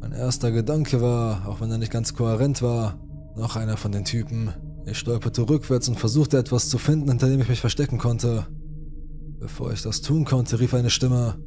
Mein 0.00 0.10
erster 0.10 0.50
Gedanke 0.50 1.00
war, 1.00 1.46
auch 1.48 1.60
wenn 1.60 1.70
er 1.70 1.78
nicht 1.78 1.92
ganz 1.92 2.14
kohärent 2.14 2.60
war, 2.60 2.98
noch 3.36 3.54
einer 3.54 3.76
von 3.76 3.92
den 3.92 4.04
Typen. 4.04 4.50
Ich 4.86 4.98
stolperte 4.98 5.48
rückwärts 5.48 5.88
und 5.88 6.00
versuchte 6.00 6.36
etwas 6.36 6.68
zu 6.68 6.78
finden, 6.78 7.08
hinter 7.10 7.28
dem 7.28 7.40
ich 7.42 7.48
mich 7.48 7.60
verstecken 7.60 7.98
konnte. 7.98 8.48
Bevor 9.38 9.72
ich 9.72 9.82
das 9.82 10.02
tun 10.02 10.24
konnte, 10.24 10.58
rief 10.58 10.74
eine 10.74 10.90
Stimme: 10.90 11.38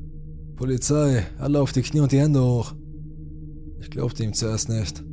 Polizei, 0.56 1.26
alle 1.40 1.60
auf 1.60 1.74
die 1.74 1.82
Knie 1.82 2.00
und 2.00 2.14
die 2.14 2.22
Hände 2.22 2.42
hoch. 2.42 2.74
Ich 3.82 3.90
glaubte 3.90 4.24
ihm 4.24 4.34
zuerst 4.34 4.70
nicht. 4.70 5.04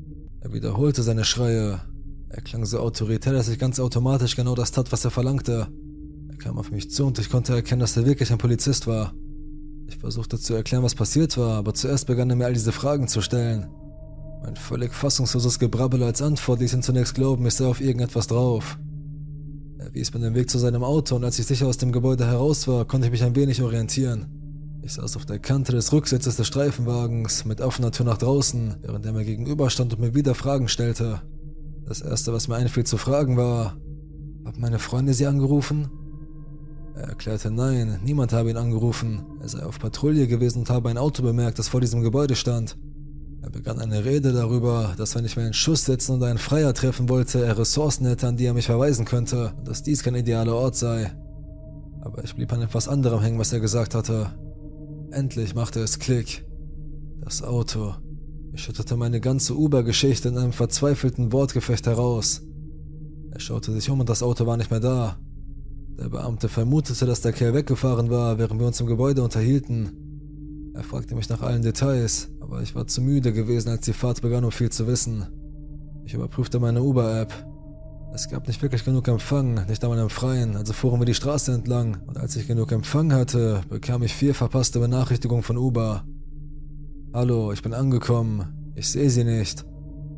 Er 0.41 0.53
wiederholte 0.53 1.03
seine 1.03 1.25
Schreie. 1.25 1.81
Er 2.29 2.43
klang 2.43 2.65
so 2.67 2.79
autoritär, 2.79 3.33
dass 3.33 3.49
ich 3.49 3.59
ganz 3.59 3.81
automatisch 3.81 4.37
genau 4.37 4.55
das 4.55 4.71
tat, 4.71 4.93
was 4.93 5.05
er 5.05 5.11
verlangte. 5.11 5.67
Kam 6.45 6.59
auf 6.59 6.71
mich 6.71 6.91
zu 6.91 7.07
und 7.07 7.19
ich 7.19 7.31
konnte 7.31 7.55
erkennen, 7.55 7.81
dass 7.81 7.97
er 7.97 8.05
wirklich 8.05 8.31
ein 8.31 8.37
Polizist 8.37 8.87
war. 8.87 9.15
Ich 9.89 9.97
versuchte 9.97 10.39
zu 10.39 10.53
erklären, 10.53 10.83
was 10.83 10.95
passiert 10.95 11.39
war, 11.39 11.57
aber 11.57 11.73
zuerst 11.73 12.07
begann 12.07 12.29
er 12.29 12.37
mir 12.37 12.45
all 12.45 12.53
diese 12.53 12.71
Fragen 12.71 13.09
zu 13.09 13.23
stellen. 13.23 13.69
Mein 14.43 14.55
völlig 14.55 14.93
fassungsloses 14.93 15.59
Gebrabbel 15.59 16.03
als 16.03 16.21
Antwort 16.21 16.61
ließ 16.61 16.75
ihn 16.75 16.83
zunächst 16.83 17.15
glauben, 17.15 17.47
ich 17.47 17.55
sei 17.55 17.65
auf 17.65 17.81
irgendetwas 17.81 18.27
drauf. 18.27 18.79
Er 19.79 19.95
wies 19.95 20.13
mir 20.13 20.21
den 20.21 20.35
Weg 20.35 20.51
zu 20.51 20.59
seinem 20.59 20.85
Auto 20.85 21.17
und 21.17 21.25
als 21.25 21.39
ich 21.39 21.47
sicher 21.47 21.67
aus 21.67 21.79
dem 21.79 21.93
Gebäude 21.93 22.27
heraus 22.27 22.69
war, 22.69 22.85
konnte 22.85 23.07
ich 23.07 23.13
mich 23.13 23.25
ein 23.25 23.37
wenig 23.37 23.63
orientieren. 23.63 24.27
Ich 24.83 24.93
saß 24.93 25.17
auf 25.17 25.25
der 25.25 25.39
Kante 25.39 25.73
des 25.73 25.95
Rücksitzes 25.95 26.37
des 26.37 26.47
Streifenwagens 26.47 27.47
mit 27.47 27.63
offener 27.63 27.91
Tür 27.91 28.05
nach 28.05 28.19
draußen, 28.19 28.77
während 28.83 29.07
er 29.07 29.15
mir 29.15 29.25
gegenüberstand 29.25 29.95
und 29.95 30.01
mir 30.01 30.15
wieder 30.15 30.35
Fragen 30.35 30.69
stellte. 30.69 31.23
Das 31.87 32.03
erste, 32.03 32.35
was 32.35 32.49
mir 32.49 32.57
einfiel 32.57 32.85
zu 32.85 32.99
fragen 32.99 33.39
war, 33.39 33.79
haben 34.45 34.61
meine 34.61 34.79
Freunde 34.79 35.15
sie 35.15 35.27
angerufen? 35.27 35.89
Er 36.95 37.09
erklärte 37.09 37.51
nein, 37.51 37.99
niemand 38.05 38.33
habe 38.33 38.51
ihn 38.51 38.57
angerufen. 38.57 39.25
Er 39.41 39.49
sei 39.49 39.65
auf 39.65 39.81
Patrouille 39.81 40.29
gewesen 40.29 40.61
und 40.61 40.71
habe 40.71 40.91
ein 40.91 40.99
Auto 40.99 41.23
bemerkt, 41.23 41.59
das 41.59 41.69
vor 41.69 41.81
diesem 41.81 42.03
Gebäude 42.03 42.37
stand. 42.37 42.77
Er 43.43 43.51
begann 43.51 43.81
eine 43.81 44.05
Rede 44.05 44.33
darüber, 44.33 44.95
dass 44.97 45.15
wenn 45.15 45.25
ich 45.25 45.37
mir 45.37 45.43
einen 45.43 45.53
Schuss 45.53 45.85
setzen 45.85 46.13
und 46.13 46.23
einen 46.23 46.39
Freier 46.39 46.73
treffen 46.73 47.09
wollte, 47.09 47.45
er 47.45 47.59
Ressourcen 47.59 48.07
hätte, 48.07 48.29
an 48.29 48.37
die 48.37 48.47
er 48.47 48.55
mich 48.55 48.67
verweisen 48.67 49.05
könnte, 49.05 49.53
und 49.59 49.69
dass 49.69 49.83
dies 49.83 50.03
kein 50.03 50.15
idealer 50.15 50.55
Ort 50.55 50.77
sei. 50.77 51.13
Aber 52.01 52.23
ich 52.23 52.35
blieb 52.35 52.53
an 52.53 52.63
etwas 52.63 52.89
anderem 52.89 53.21
hängen, 53.21 53.39
was 53.39 53.53
er 53.53 53.61
gesagt 53.61 53.95
hatte. 53.95 54.31
Endlich 55.11 55.55
machte 55.55 55.81
es 55.81 55.99
Klick. 55.99 56.47
Das 57.21 57.43
Auto. 57.43 57.95
Ich 58.53 58.63
schüttete 58.63 58.97
meine 58.97 59.21
ganze 59.21 59.55
Uber-Geschichte 59.55 60.29
in 60.29 60.39
einem 60.39 60.53
verzweifelten 60.53 61.33
Wortgefecht 61.33 61.87
heraus. 61.87 62.43
Er 63.33 63.41
schaute 63.41 63.73
sich 63.73 63.91
um 63.91 64.01
und 64.01 64.09
das 64.09 64.23
Auto 64.23 64.47
war 64.47 64.57
nicht 64.57 64.71
mehr 64.71 64.81
da. 64.81 65.19
Der 65.99 66.09
Beamte 66.09 66.49
vermutete, 66.49 67.07
dass 67.07 67.21
der 67.21 67.33
Kerl 67.33 67.55
weggefahren 67.55 68.11
war, 68.11 68.39
während 68.39 68.61
wir 68.61 68.67
uns 68.67 68.81
im 68.81 68.87
Gebäude 68.87 69.23
unterhielten. 69.23 70.73
Er 70.75 70.83
fragte 70.83 71.15
mich 71.15 71.29
nach 71.29 71.41
allen 71.41 71.63
Details, 71.63 72.31
aber 72.41 72.63
ich 72.63 72.75
war 72.75 72.87
zu 72.87 73.01
müde 73.01 73.33
gewesen, 73.33 73.69
als 73.69 73.83
die 73.83 73.93
Fahrt 73.93 74.21
begann, 74.21 74.45
um 74.45 74.51
viel 74.51 74.71
zu 74.71 74.89
wissen. 74.89 75.27
Ich 76.05 76.15
überprüfte 76.15 76.59
meine 76.59 76.83
Uber-App. 76.83 77.33
Es 78.13 78.29
gab 78.29 78.47
nicht 78.49 78.61
wirklich 78.61 78.85
genug 78.85 79.07
Empfang, 79.07 79.67
nicht 79.67 79.83
einmal 79.85 79.99
im 79.99 80.11
Freien, 80.11 80.57
also 80.57 80.73
fuhren 80.73 81.01
wir 81.01 81.07
die 81.07 81.15
Straße 81.15 81.53
entlang, 81.53 81.99
und 82.07 82.19
als 82.19 82.37
ich 82.37 82.47
genug 82.47 82.73
Empfang 82.73 83.13
hatte, 83.13 83.61
bekam 83.69 84.03
ich 84.03 84.15
vier 84.15 84.35
verpasste 84.35 84.81
Benachrichtigungen 84.81 85.43
von 85.45 85.57
Uber. 85.57 86.05
Hallo, 87.13 87.53
ich 87.53 87.63
bin 87.63 87.73
angekommen. 87.73 88.73
Ich 88.75 88.91
sehe 88.91 89.11
Sie 89.11 89.25
nicht. 89.25 89.65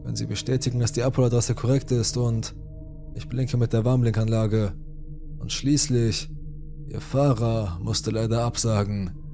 Können 0.03 0.17
Sie 0.17 0.27
bestätigen, 0.27 0.81
dass 0.81 0.93
die 0.93 1.03
Abholadresse 1.03 1.55
korrekt 1.55 1.91
ist 1.91 2.17
und 2.17 2.55
ich 3.15 3.29
blinke 3.29 3.59
mit 3.59 3.75
der 3.75 3.85
Warnblinkanlage. 3.85 4.73
Und 5.39 5.53
schließlich, 5.53 6.29
Ihr 6.89 7.01
Fahrer 7.01 7.79
musste 7.83 8.11
leider 8.11 8.45
absagen. 8.45 9.26